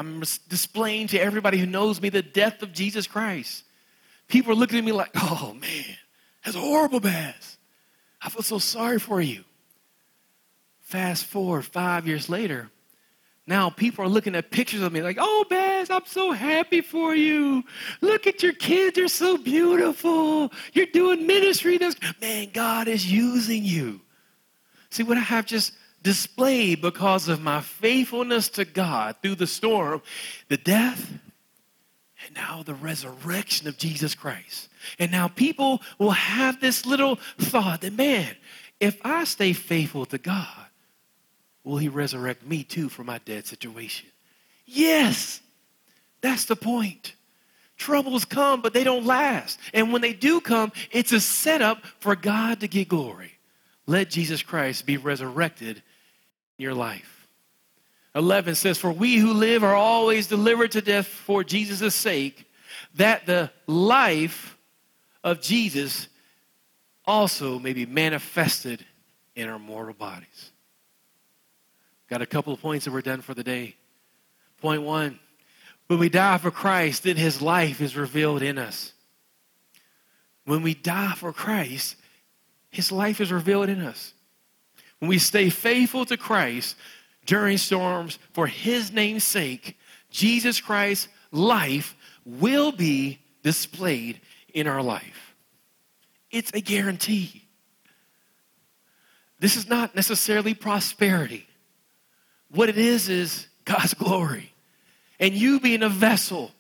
I'm 0.00 0.20
displaying 0.48 1.08
to 1.08 1.20
everybody 1.20 1.58
who 1.58 1.66
knows 1.66 2.00
me 2.00 2.08
the 2.08 2.22
death 2.22 2.62
of 2.62 2.72
Jesus 2.72 3.06
Christ. 3.06 3.64
People 4.28 4.52
are 4.52 4.56
looking 4.56 4.78
at 4.78 4.84
me 4.84 4.92
like, 4.92 5.10
oh 5.14 5.54
man, 5.60 5.96
that's 6.42 6.56
horrible, 6.56 7.00
Baz. 7.00 7.58
I 8.22 8.30
feel 8.30 8.42
so 8.42 8.58
sorry 8.58 8.98
for 8.98 9.20
you. 9.20 9.44
Fast 10.80 11.26
forward 11.26 11.66
five 11.66 12.08
years 12.08 12.30
later, 12.30 12.70
now 13.46 13.68
people 13.68 14.02
are 14.02 14.08
looking 14.08 14.34
at 14.34 14.50
pictures 14.50 14.80
of 14.80 14.90
me 14.90 15.02
like, 15.02 15.18
oh, 15.20 15.44
Baz, 15.50 15.90
I'm 15.90 16.06
so 16.06 16.32
happy 16.32 16.80
for 16.80 17.14
you. 17.14 17.62
Look 18.00 18.26
at 18.26 18.42
your 18.42 18.54
kids, 18.54 18.96
they're 18.96 19.06
so 19.06 19.36
beautiful. 19.36 20.50
You're 20.72 20.86
doing 20.86 21.26
ministry. 21.26 21.76
That's, 21.76 21.96
man, 22.22 22.48
God 22.54 22.88
is 22.88 23.12
using 23.12 23.64
you. 23.64 24.00
See 24.88 25.02
what 25.02 25.18
I 25.18 25.20
have 25.20 25.44
just 25.44 25.74
displayed 26.02 26.80
because 26.80 27.28
of 27.28 27.40
my 27.42 27.60
faithfulness 27.60 28.48
to 28.50 28.64
God 28.64 29.16
through 29.22 29.34
the 29.36 29.46
storm, 29.46 30.02
the 30.48 30.56
death, 30.56 31.10
and 32.26 32.34
now 32.34 32.62
the 32.62 32.74
resurrection 32.74 33.68
of 33.68 33.78
Jesus 33.78 34.14
Christ. 34.14 34.68
And 34.98 35.10
now 35.10 35.28
people 35.28 35.82
will 35.98 36.10
have 36.10 36.60
this 36.60 36.86
little 36.86 37.16
thought 37.38 37.82
that, 37.82 37.92
man, 37.92 38.34
if 38.78 38.98
I 39.04 39.24
stay 39.24 39.52
faithful 39.52 40.06
to 40.06 40.18
God, 40.18 40.66
will 41.64 41.78
He 41.78 41.88
resurrect 41.88 42.46
me 42.46 42.64
too 42.64 42.88
from 42.88 43.06
my 43.06 43.18
dead 43.18 43.46
situation? 43.46 44.08
Yes, 44.66 45.40
that's 46.20 46.44
the 46.46 46.56
point. 46.56 47.14
Troubles 47.76 48.26
come, 48.26 48.60
but 48.60 48.74
they 48.74 48.84
don't 48.84 49.06
last. 49.06 49.58
And 49.72 49.92
when 49.92 50.02
they 50.02 50.12
do 50.12 50.40
come, 50.40 50.72
it's 50.90 51.12
a 51.12 51.20
setup 51.20 51.84
for 51.98 52.14
God 52.14 52.60
to 52.60 52.68
get 52.68 52.88
glory. 52.88 53.32
Let 53.86 54.10
Jesus 54.10 54.42
Christ 54.42 54.84
be 54.84 54.98
resurrected 54.98 55.82
your 56.61 56.75
life. 56.75 57.29
11 58.14 58.55
says, 58.57 58.79
For 58.79 58.92
we 58.92 59.16
who 59.16 59.33
live 59.33 59.62
are 59.62 59.75
always 59.75 60.27
delivered 60.27 60.73
to 60.73 60.81
death 60.81 61.07
for 61.07 61.44
Jesus' 61.44 61.94
sake, 61.94 62.51
that 62.94 63.27
the 63.27 63.51
life 63.66 64.57
of 65.23 65.40
Jesus 65.40 66.09
also 67.07 67.59
may 67.59 67.73
be 67.73 67.87
manifested 67.87 68.85
in 69.35 69.49
our 69.49 69.59
mortal 69.59 69.94
bodies. 69.94 70.51
Got 72.09 72.23
a 72.23 72.27
couple 72.27 72.53
of 72.53 72.61
points 72.61 72.85
that 72.85 72.92
we're 72.92 73.03
done 73.03 73.20
for 73.20 73.35
the 73.35 73.44
day. 73.44 73.77
Point 74.61 74.83
one 74.83 75.18
when 75.87 75.99
we 75.99 76.09
die 76.09 76.38
for 76.38 76.53
Christ, 76.53 77.03
then 77.03 77.16
his 77.16 77.42
life 77.42 77.81
is 77.81 77.96
revealed 77.96 78.42
in 78.42 78.59
us. 78.59 78.92
When 80.44 80.62
we 80.62 80.73
die 80.73 81.14
for 81.16 81.33
Christ, 81.33 81.96
his 82.70 82.92
life 82.92 83.20
is 83.20 83.33
revealed 83.33 83.68
in 83.68 83.81
us. 83.81 84.14
When 85.00 85.08
we 85.08 85.18
stay 85.18 85.50
faithful 85.50 86.04
to 86.06 86.16
Christ 86.16 86.76
during 87.26 87.58
storms 87.58 88.18
for 88.32 88.46
his 88.46 88.92
name's 88.92 89.24
sake, 89.24 89.76
Jesus 90.10 90.60
Christ's 90.60 91.08
life 91.32 91.96
will 92.24 92.70
be 92.70 93.18
displayed 93.42 94.20
in 94.52 94.66
our 94.66 94.82
life. 94.82 95.34
It's 96.30 96.52
a 96.52 96.60
guarantee. 96.60 97.42
This 99.40 99.56
is 99.56 99.68
not 99.68 99.96
necessarily 99.96 100.54
prosperity. 100.54 101.46
What 102.50 102.68
it 102.68 102.76
is 102.76 103.08
is 103.08 103.46
God's 103.64 103.94
glory. 103.94 104.52
And 105.18 105.34
you 105.34 105.60
being 105.60 105.82
a 105.82 105.88
vessel. 105.88 106.52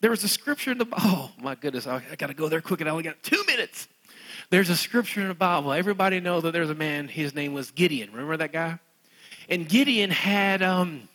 There 0.00 0.10
was 0.10 0.24
a 0.24 0.28
scripture 0.28 0.72
in 0.72 0.78
the 0.78 0.86
oh 0.96 1.30
my 1.38 1.54
goodness, 1.54 1.86
I, 1.86 2.02
I 2.10 2.16
gotta 2.16 2.34
go 2.34 2.48
there 2.48 2.60
quick 2.60 2.80
and 2.80 2.88
I 2.88 2.92
only 2.92 3.04
got 3.04 3.22
two 3.22 3.42
minutes. 3.46 3.88
There's 4.50 4.68
a 4.68 4.76
scripture 4.76 5.20
in 5.20 5.28
the 5.28 5.34
Bible. 5.34 5.72
Everybody 5.72 6.18
knows 6.18 6.42
that 6.42 6.52
there's 6.52 6.70
a 6.70 6.74
man, 6.74 7.06
his 7.06 7.34
name 7.34 7.54
was 7.54 7.70
Gideon. 7.70 8.10
Remember 8.10 8.36
that 8.36 8.52
guy? 8.52 8.80
And 9.48 9.68
Gideon 9.68 10.10
had, 10.10 10.60
um, 10.60 11.08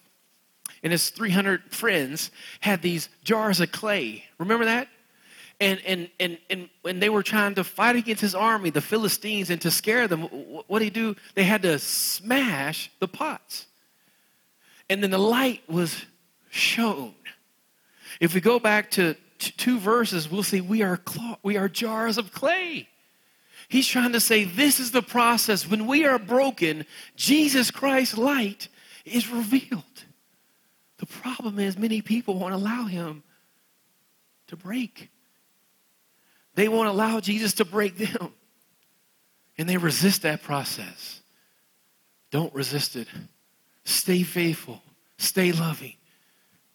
and 0.81 0.91
his 0.91 1.09
300 1.09 1.73
friends 1.73 2.31
had 2.61 2.81
these 2.81 3.09
jars 3.25 3.59
of 3.59 3.73
clay. 3.73 4.23
Remember 4.37 4.65
that? 4.65 4.87
And, 5.59 5.81
and, 5.85 6.09
and, 6.17 6.37
and 6.49 6.69
when 6.81 6.99
they 6.99 7.09
were 7.09 7.23
trying 7.23 7.55
to 7.55 7.65
fight 7.65 7.97
against 7.97 8.21
his 8.21 8.35
army, 8.35 8.69
the 8.69 8.81
Philistines, 8.81 9.49
and 9.49 9.59
to 9.61 9.71
scare 9.71 10.07
them, 10.07 10.23
what 10.67 10.79
did 10.79 10.85
he 10.85 10.89
do? 10.89 11.15
They 11.33 11.43
had 11.43 11.61
to 11.63 11.77
smash 11.79 12.89
the 12.99 13.07
pots. 13.07 13.67
And 14.89 15.03
then 15.03 15.11
the 15.11 15.17
light 15.17 15.61
was 15.69 16.05
shown. 16.49 17.13
If 18.21 18.33
we 18.33 18.39
go 18.39 18.59
back 18.59 18.91
to 18.91 19.15
two 19.39 19.77
verses, 19.77 20.31
we'll 20.31 20.43
see 20.43 20.61
we 20.61 20.83
are, 20.83 21.01
we 21.43 21.57
are 21.57 21.67
jars 21.67 22.17
of 22.17 22.31
clay. 22.31 22.87
He's 23.67 23.87
trying 23.87 24.13
to 24.13 24.19
say 24.19 24.43
this 24.43 24.79
is 24.79 24.91
the 24.91 25.01
process. 25.01 25.67
When 25.67 25.87
we 25.87 26.05
are 26.05 26.19
broken, 26.19 26.85
Jesus 27.15 27.71
Christ's 27.71 28.17
light 28.17 28.67
is 29.05 29.29
revealed. 29.29 29.83
The 30.97 31.05
problem 31.05 31.59
is, 31.59 31.77
many 31.77 32.01
people 32.01 32.35
won't 32.35 32.53
allow 32.53 32.85
him 32.85 33.23
to 34.47 34.55
break. 34.55 35.09
They 36.55 36.67
won't 36.67 36.87
allow 36.87 37.19
Jesus 37.19 37.53
to 37.55 37.65
break 37.65 37.97
them. 37.97 38.33
And 39.57 39.67
they 39.67 39.77
resist 39.77 40.21
that 40.21 40.41
process. 40.41 41.21
Don't 42.31 42.53
resist 42.53 42.95
it. 42.95 43.07
Stay 43.83 44.23
faithful. 44.23 44.81
Stay 45.17 45.51
loving. 45.51 45.95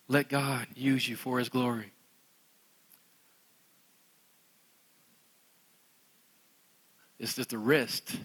Let 0.08 0.28
God 0.28 0.66
use 0.74 1.08
you 1.08 1.16
for 1.16 1.38
his 1.38 1.48
glory. 1.48 1.92
It's 7.20 7.34
just 7.34 7.52
a 7.52 7.58
wrist. 7.58 8.16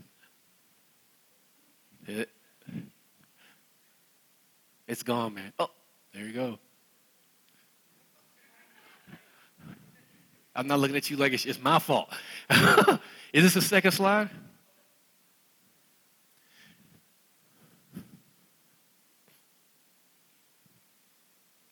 It, 2.08 2.29
it's 4.88 5.03
gone, 5.03 5.34
man. 5.34 5.51
Oh, 5.60 5.67
there 6.13 6.23
you 6.23 6.31
go. 6.31 6.58
I'm 10.55 10.67
not 10.67 10.79
looking 10.79 10.95
at 10.95 11.10
you 11.10 11.17
like 11.17 11.34
it's, 11.34 11.45
it's 11.45 11.62
my 11.62 11.77
fault. 11.79 12.10
Is 13.34 13.43
this 13.43 13.55
the 13.55 13.62
second 13.62 13.91
slide? 13.91 14.29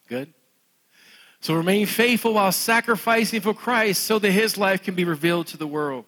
Good. 0.10 0.34
So 1.40 1.54
remain 1.54 1.86
faithful 1.86 2.34
while 2.34 2.52
sacrificing 2.52 3.40
for 3.40 3.54
Christ 3.54 4.04
so 4.04 4.20
that 4.20 4.32
his 4.32 4.58
life 4.58 4.84
can 4.84 4.94
be 4.94 5.06
revealed 5.06 5.48
to 5.48 5.58
the 5.58 5.68
world. 5.68 6.04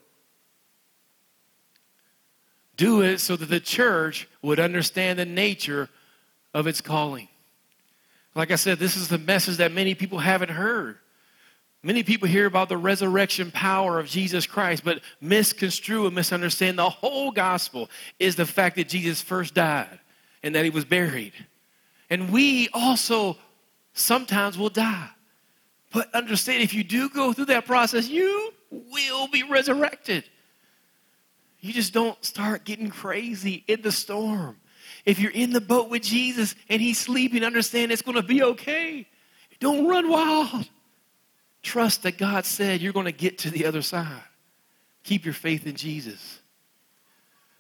Do 2.77 3.01
it 3.01 3.19
so 3.19 3.35
that 3.35 3.45
the 3.45 3.59
church 3.59 4.27
would 4.41 4.59
understand 4.59 5.19
the 5.19 5.25
nature 5.25 5.89
of 6.53 6.67
its 6.67 6.81
calling. 6.81 7.27
Like 8.33 8.51
I 8.51 8.55
said, 8.55 8.79
this 8.79 8.97
is 8.97 9.07
the 9.07 9.17
message 9.17 9.57
that 9.57 9.71
many 9.71 9.95
people 9.95 10.19
haven't 10.19 10.49
heard. 10.49 10.97
Many 11.83 12.01
people 12.01 12.27
hear 12.27 12.47
about 12.47 12.67
the 12.67 12.77
resurrection 12.77 13.51
power 13.51 13.99
of 13.99 14.07
Jesus 14.07 14.47
Christ, 14.47 14.83
but 14.83 15.01
misconstrue 15.21 16.07
and 16.07 16.15
misunderstand 16.15 16.79
the 16.79 16.89
whole 16.89 17.31
gospel 17.31 17.89
is 18.19 18.35
the 18.35 18.45
fact 18.45 18.75
that 18.77 18.89
Jesus 18.89 19.21
first 19.21 19.53
died 19.53 19.99
and 20.41 20.55
that 20.55 20.63
he 20.63 20.71
was 20.71 20.83
buried. 20.83 21.33
And 22.09 22.31
we 22.31 22.69
also 22.73 23.37
sometimes 23.93 24.57
will 24.57 24.69
die. 24.69 25.09
But 25.93 26.13
understand 26.13 26.63
if 26.63 26.73
you 26.73 26.83
do 26.83 27.07
go 27.09 27.33
through 27.33 27.45
that 27.45 27.65
process, 27.65 28.09
you 28.09 28.51
will 28.71 29.27
be 29.27 29.43
resurrected. 29.43 30.25
You 31.65 31.73
just 31.73 31.93
don't 31.93 32.23
start 32.23 32.63
getting 32.63 32.91
crazy 32.91 33.63
in 33.67 33.81
the 33.81 33.91
storm. 33.91 34.55
If 35.03 35.17
you're 35.17 35.31
in 35.31 35.51
the 35.51 35.59
boat 35.59 35.89
with 35.89 36.03
Jesus 36.03 36.53
and 36.69 36.79
he's 36.79 36.99
sleeping, 36.99 37.43
understand 37.43 37.91
it's 37.91 38.03
going 38.03 38.17
to 38.17 38.21
be 38.21 38.43
okay. 38.43 39.07
Don't 39.59 39.87
run 39.87 40.07
wild. 40.07 40.69
Trust 41.63 42.03
that 42.03 42.19
God 42.19 42.45
said 42.45 42.81
you're 42.81 42.93
going 42.93 43.07
to 43.07 43.11
get 43.11 43.39
to 43.39 43.49
the 43.49 43.65
other 43.65 43.81
side. 43.81 44.21
Keep 45.05 45.25
your 45.25 45.33
faith 45.33 45.65
in 45.65 45.75
Jesus. 45.75 46.39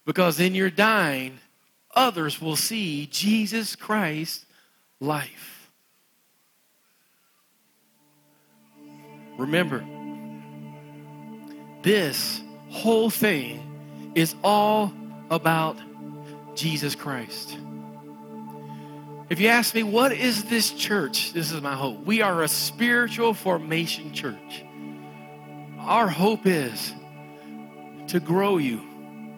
Because 0.05 0.39
in 0.39 0.53
your 0.53 0.69
dying, 0.69 1.39
others 1.95 2.39
will 2.39 2.55
see 2.55 3.07
Jesus 3.07 3.75
Christ's 3.75 4.45
life. 4.99 5.71
Remember, 9.39 9.83
this 11.81 12.39
whole 12.69 13.09
thing 13.09 13.64
is 14.15 14.35
all 14.43 14.93
about 15.29 15.77
Jesus 16.55 16.95
Christ. 16.95 17.57
If 19.29 19.39
you 19.39 19.49
ask 19.49 19.73
me, 19.73 19.83
what 19.83 20.11
is 20.11 20.45
this 20.45 20.71
church? 20.71 21.33
This 21.33 21.51
is 21.51 21.61
my 21.61 21.75
hope. 21.75 22.05
We 22.05 22.21
are 22.21 22.43
a 22.43 22.47
spiritual 22.47 23.33
formation 23.33 24.13
church. 24.13 24.63
Our 25.79 26.07
hope 26.07 26.45
is 26.45 26.93
to 28.07 28.19
grow 28.19 28.57
you 28.57 28.81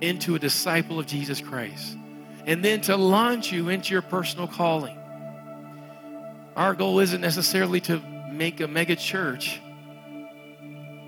into 0.02 0.36
a 0.36 0.40
disciple 0.40 1.00
of 1.00 1.08
Jesus 1.08 1.42
Christ 1.42 1.98
and 2.46 2.64
then 2.64 2.82
to 2.82 2.96
launch 2.96 3.52
you 3.52 3.70
into 3.70 3.94
your 3.94 4.02
personal 4.02 4.48
calling. 4.48 4.98
Our 6.56 6.74
goal 6.74 7.00
isn't 7.00 7.22
necessarily 7.22 7.80
to 7.82 8.02
make 8.32 8.60
a 8.60 8.68
mega 8.68 8.96
church. 8.96 9.62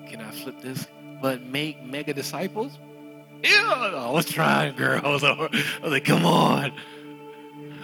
Can 0.07 0.21
I 0.21 0.31
flip 0.31 0.61
this? 0.61 0.87
But 1.21 1.41
make 1.41 1.83
mega 1.83 2.13
disciples? 2.13 2.77
I 3.43 4.11
was 4.11 4.25
trying, 4.25 4.75
girls. 4.75 5.23
I 5.25 5.49
was 5.81 5.91
like, 5.91 6.05
come 6.05 6.25
on. 6.25 6.73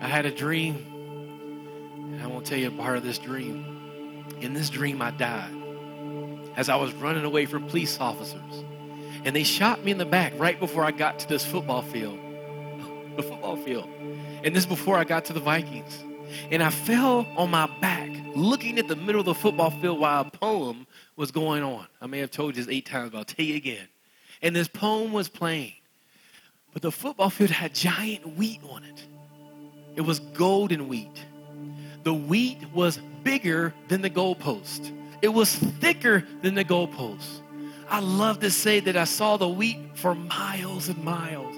I 0.00 0.08
had 0.08 0.26
a 0.26 0.30
dream, 0.30 0.84
and 1.94 2.22
I 2.22 2.26
won't 2.26 2.46
tell 2.46 2.58
you 2.58 2.68
a 2.68 2.72
part 2.72 2.96
of 2.96 3.02
this 3.02 3.18
dream. 3.18 4.24
In 4.40 4.52
this 4.52 4.70
dream, 4.70 5.00
I 5.00 5.10
died 5.10 5.54
as 6.56 6.68
I 6.68 6.76
was 6.76 6.92
running 6.94 7.24
away 7.24 7.46
from 7.46 7.66
police 7.68 8.00
officers. 8.00 8.64
And 9.24 9.34
they 9.34 9.42
shot 9.44 9.84
me 9.84 9.90
in 9.90 9.98
the 9.98 10.06
back 10.06 10.32
right 10.36 10.58
before 10.58 10.84
I 10.84 10.90
got 10.90 11.18
to 11.20 11.28
this 11.28 11.44
football 11.44 11.82
field. 11.82 12.18
The 13.16 13.22
football 13.22 13.56
field. 13.56 13.88
And 14.44 14.54
this 14.54 14.66
before 14.66 14.98
I 14.98 15.04
got 15.04 15.24
to 15.26 15.32
the 15.32 15.40
Vikings. 15.40 16.04
And 16.50 16.62
I 16.62 16.68
fell 16.68 17.26
on 17.34 17.50
my 17.50 17.66
back 17.80 18.10
looking 18.34 18.78
at 18.78 18.88
the 18.88 18.96
middle 18.96 19.20
of 19.20 19.24
the 19.24 19.32
football 19.32 19.70
field 19.70 19.98
while 19.98 20.20
a 20.20 20.30
poem 20.30 20.85
was 21.16 21.30
going 21.30 21.62
on. 21.62 21.86
I 22.00 22.06
may 22.06 22.18
have 22.18 22.30
told 22.30 22.56
you 22.56 22.62
this 22.62 22.72
eight 22.72 22.86
times, 22.86 23.10
but 23.10 23.18
I'll 23.18 23.24
tell 23.24 23.44
you 23.44 23.56
again. 23.56 23.88
And 24.42 24.54
this 24.54 24.68
poem 24.68 25.12
was 25.12 25.28
playing. 25.28 25.72
But 26.72 26.82
the 26.82 26.92
football 26.92 27.30
field 27.30 27.50
had 27.50 27.74
giant 27.74 28.36
wheat 28.36 28.60
on 28.68 28.84
it. 28.84 29.06
It 29.96 30.02
was 30.02 30.20
golden 30.20 30.88
wheat. 30.88 31.24
The 32.02 32.12
wheat 32.12 32.58
was 32.74 32.98
bigger 33.24 33.72
than 33.88 34.02
the 34.02 34.10
goalpost. 34.10 34.92
It 35.22 35.28
was 35.28 35.54
thicker 35.54 36.24
than 36.42 36.54
the 36.54 36.64
goalpost. 36.64 37.40
I 37.88 38.00
love 38.00 38.40
to 38.40 38.50
say 38.50 38.80
that 38.80 38.96
I 38.96 39.04
saw 39.04 39.36
the 39.36 39.48
wheat 39.48 39.78
for 39.94 40.14
miles 40.14 40.88
and 40.88 41.02
miles. 41.02 41.56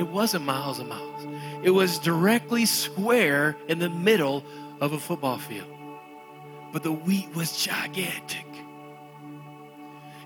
It 0.00 0.08
wasn't 0.08 0.44
miles 0.44 0.78
and 0.78 0.88
miles. 0.88 1.26
It 1.62 1.70
was 1.70 1.98
directly 1.98 2.64
square 2.64 3.56
in 3.68 3.80
the 3.80 3.90
middle 3.90 4.44
of 4.80 4.92
a 4.92 4.98
football 4.98 5.38
field. 5.38 5.68
But 6.72 6.82
the 6.82 6.92
wheat 6.92 7.34
was 7.34 7.62
gigantic. 7.62 8.47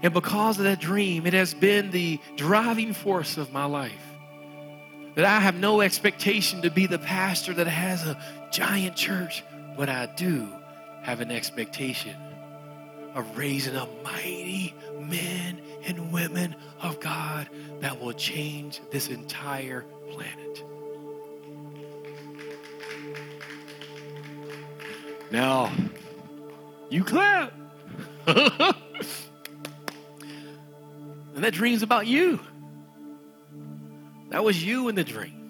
And 0.03 0.13
because 0.13 0.59
of 0.59 0.65
that 0.65 0.81
dream, 0.81 1.27
it 1.27 1.33
has 1.33 1.55
been 1.55 1.93
the 1.93 2.19
driving 2.37 2.93
force 2.93 3.37
of 3.37 3.53
my 3.53 3.65
life. 3.65 3.93
That 5.15 5.25
I 5.25 5.41
have 5.41 5.55
no 5.55 5.81
expectation 5.81 6.63
to 6.63 6.71
be 6.71 6.87
the 6.87 6.99
pastor 6.99 7.55
that 7.55 7.69
has 7.69 8.05
a 8.07 8.21
giant 8.51 8.97
church, 8.97 9.45
but 9.77 9.89
I 9.89 10.07
do 10.07 10.49
have 11.03 11.21
an 11.21 11.31
expectation 11.31 12.17
of 13.15 13.37
raising 13.37 13.77
up 13.77 13.89
mighty 14.03 14.75
men 14.99 15.61
and 15.85 16.13
women 16.13 16.57
of 16.81 16.99
God 16.99 17.49
that 17.81 18.01
will 18.01 18.15
change 18.15 18.81
this 18.91 19.09
entire 19.09 19.85
planet. 20.11 20.65
Now, 25.31 25.73
you 26.91 27.05
clap. 27.05 27.53
and 31.35 31.45
that 31.45 31.53
dream's 31.53 31.83
about 31.83 32.07
you. 32.07 32.41
That 34.31 34.45
was 34.45 34.63
you 34.65 34.89
in 34.89 34.95
the 34.95 35.05
dream. 35.05 35.43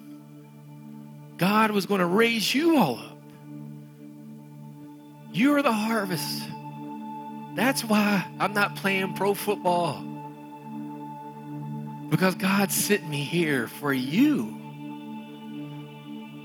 God 1.37 1.71
was 1.71 1.85
going 1.85 1.99
to 1.99 2.05
raise 2.05 2.53
you 2.53 2.77
all 2.77 2.99
up. 2.99 3.17
You 5.31 5.55
are 5.55 5.61
the 5.61 5.73
harvest. 5.73 6.43
That's 7.55 7.83
why 7.83 8.25
I'm 8.39 8.53
not 8.53 8.75
playing 8.75 9.13
pro 9.13 9.33
football. 9.33 10.03
Because 12.09 12.35
God 12.35 12.71
sent 12.71 13.07
me 13.07 13.23
here 13.23 13.67
for 13.67 13.91
you. 13.91 14.59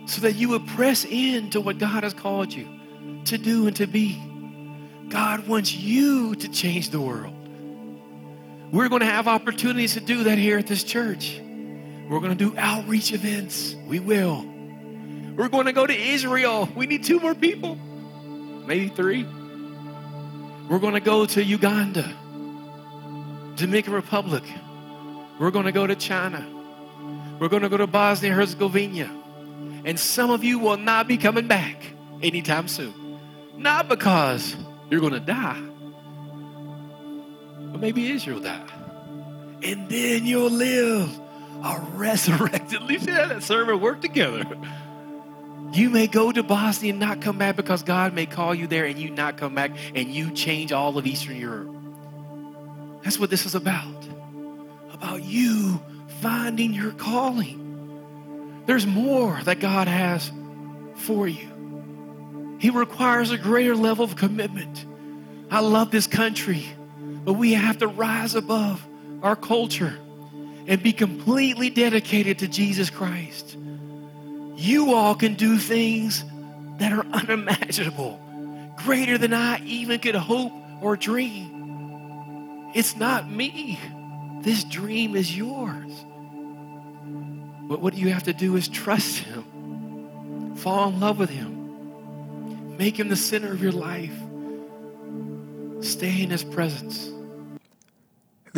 So 0.07 0.23
that 0.23 0.37
you 0.37 0.49
would 0.51 0.67
press 0.69 1.05
into 1.05 1.61
what 1.61 1.79
God 1.79 2.03
has 2.03 2.15
called 2.15 2.53
you 2.53 2.67
to 3.27 3.37
do 3.37 3.67
and 3.67 3.77
to 3.77 3.87
be. 3.87 4.23
God 5.09 5.47
wants 5.47 5.75
you 5.75 6.35
to 6.37 6.49
change 6.49 6.91
the 6.91 7.01
world. 7.01 7.35
We're 8.71 8.89
going 8.89 9.01
to 9.01 9.07
have 9.07 9.29
opportunities 9.29 9.95
to 9.95 10.01
do 10.01 10.25
that 10.25 10.39
here 10.39 10.59
at 10.59 10.67
this 10.67 10.85
church. 10.85 11.41
We're 12.09 12.21
going 12.21 12.37
to 12.37 12.51
do 12.51 12.57
outreach 12.57 13.13
events. 13.13 13.75
We 13.87 14.01
will. 14.01 14.45
We're 15.37 15.49
going 15.49 15.67
to 15.67 15.73
go 15.73 15.87
to 15.87 15.95
Israel. 15.95 16.69
We 16.75 16.87
need 16.87 17.05
two 17.05 17.21
more 17.21 17.35
people, 17.35 17.77
maybe 17.77 18.89
three. 18.89 19.25
We're 20.69 20.81
going 20.81 20.95
to 20.95 21.01
go 21.01 21.25
to 21.25 21.43
Uganda, 21.43 22.13
Dominican 23.57 23.95
Republic. 23.95 24.43
We're 25.39 25.51
going 25.51 25.67
to 25.67 25.73
go 25.73 25.87
to 25.87 25.95
China. 25.95 26.47
We're 27.39 27.49
going 27.49 27.63
to 27.63 27.69
go 27.69 27.77
to 27.77 27.87
Bosnia 27.87 28.33
Herzegovina. 28.33 29.11
And 29.85 29.99
some 29.99 30.31
of 30.31 30.45
you 30.45 30.59
will 30.59 30.77
not 30.77 31.09
be 31.09 31.17
coming 31.17 31.47
back 31.47 31.77
anytime 32.21 32.69
soon. 32.69 33.19
Not 33.57 33.89
because 33.89 34.57
you're 34.91 35.01
going 35.01 35.13
to 35.13 35.21
die, 35.21 35.63
but 37.71 37.81
maybe 37.81 38.11
Israel 38.11 38.41
die. 38.41 38.63
And 39.63 39.89
then 39.89 40.27
you'll 40.27 40.51
live 40.51 41.11
a 41.65 41.81
resurrected. 41.95 42.75
At 42.83 42.87
least 42.87 43.07
that 43.07 43.43
servant 43.43 43.81
work 43.81 44.01
together. 44.01 44.45
You 45.73 45.91
may 45.91 46.07
go 46.07 46.33
to 46.33 46.43
Bosnia 46.43 46.93
and 46.93 47.01
not 47.01 47.21
come 47.21 47.37
back 47.37 47.57
because 47.57 47.83
God 47.83 48.15
may 48.15 48.27
call 48.27 48.55
you 48.55 48.67
there 48.67 48.87
and 48.87 48.99
you 48.99 49.11
not 49.11 49.37
come 49.37 49.55
back 49.55 49.73
and 49.95 50.09
you 50.09 50.31
change 50.31 50.73
all 50.73 50.97
of 50.97 51.07
Eastern 51.07 51.37
Europe. 51.37 51.75
That's 53.03 53.19
what 53.19 53.31
this 53.31 53.45
is 53.45 53.55
about. 53.55 54.07
About 54.93 55.23
you 55.23 55.81
finding 56.21 56.73
your 56.73 56.93
calling. 56.93 58.63
There's 58.67 58.87
more 58.87 59.41
that 59.45 59.61
God 59.61 59.89
has 59.89 60.31
for 60.95 61.29
you. 61.29 62.57
He 62.59 62.71
requires 62.71 63.31
a 63.31 63.39
greater 63.39 63.77
level 63.77 64.05
of 64.05 64.17
commitment. 64.17 64.85
I 65.51 65.61
love 65.61 65.91
this 65.91 66.07
country, 66.07 66.67
but 67.29 67.35
we 67.35 67.53
have 67.53 67.77
to 67.77 67.87
rise 67.87 68.35
above 68.35 68.83
our 69.23 69.37
culture 69.37 69.95
and 70.67 70.83
be 70.83 70.95
completely 70.95 71.69
dedicated 71.69 72.39
to 72.39 72.49
Jesus 72.49 72.89
Christ. 72.89 73.55
You 74.57 74.95
all 74.95 75.15
can 75.15 75.35
do 75.35 75.59
things 75.59 76.25
that 76.79 76.91
are 76.91 77.05
unimaginable, 77.13 78.19
greater 78.79 79.19
than 79.19 79.35
I 79.35 79.61
even 79.67 80.01
could 80.01 80.15
hope 80.15 80.55
or 80.81 80.97
dream. 80.97 82.71
It's 82.75 82.97
not 82.97 83.31
me. 83.31 83.79
This 84.41 84.65
dream 84.65 85.15
is 85.15 85.37
yours. 85.37 85.93
But 87.69 87.83
what 87.83 87.93
you 87.93 88.09
have 88.09 88.23
to 88.23 88.33
do 88.33 88.57
is 88.57 88.69
trust 88.69 89.19
Him, 89.19 90.55
fall 90.57 90.89
in 90.89 90.99
love 90.99 91.19
with 91.19 91.29
Him, 91.29 92.79
make 92.79 92.99
Him 92.99 93.09
the 93.09 93.17
center 93.17 93.53
of 93.53 93.63
your 93.63 93.73
life, 93.73 94.19
stay 95.83 96.23
in 96.23 96.31
His 96.31 96.43
presence. 96.43 97.13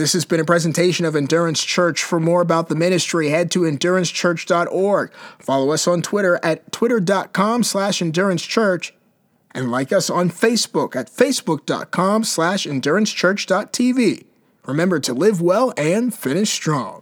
This 0.00 0.14
has 0.14 0.24
been 0.24 0.40
a 0.40 0.46
presentation 0.46 1.04
of 1.04 1.14
Endurance 1.14 1.62
Church. 1.62 2.02
For 2.02 2.18
more 2.18 2.40
about 2.40 2.70
the 2.70 2.74
ministry, 2.74 3.28
head 3.28 3.50
to 3.50 3.64
endurancechurch.org. 3.64 5.12
Follow 5.38 5.72
us 5.72 5.86
on 5.86 6.00
Twitter 6.00 6.40
at 6.42 6.72
twitter.com 6.72 7.62
slash 7.62 7.98
endurancechurch 7.98 8.92
and 9.50 9.70
like 9.70 9.92
us 9.92 10.08
on 10.08 10.30
Facebook 10.30 10.96
at 10.96 11.10
facebook.com 11.10 12.24
slash 12.24 12.64
endurancechurch.tv. 12.64 14.24
Remember 14.64 15.00
to 15.00 15.12
live 15.12 15.42
well 15.42 15.74
and 15.76 16.14
finish 16.14 16.48
strong. 16.48 16.99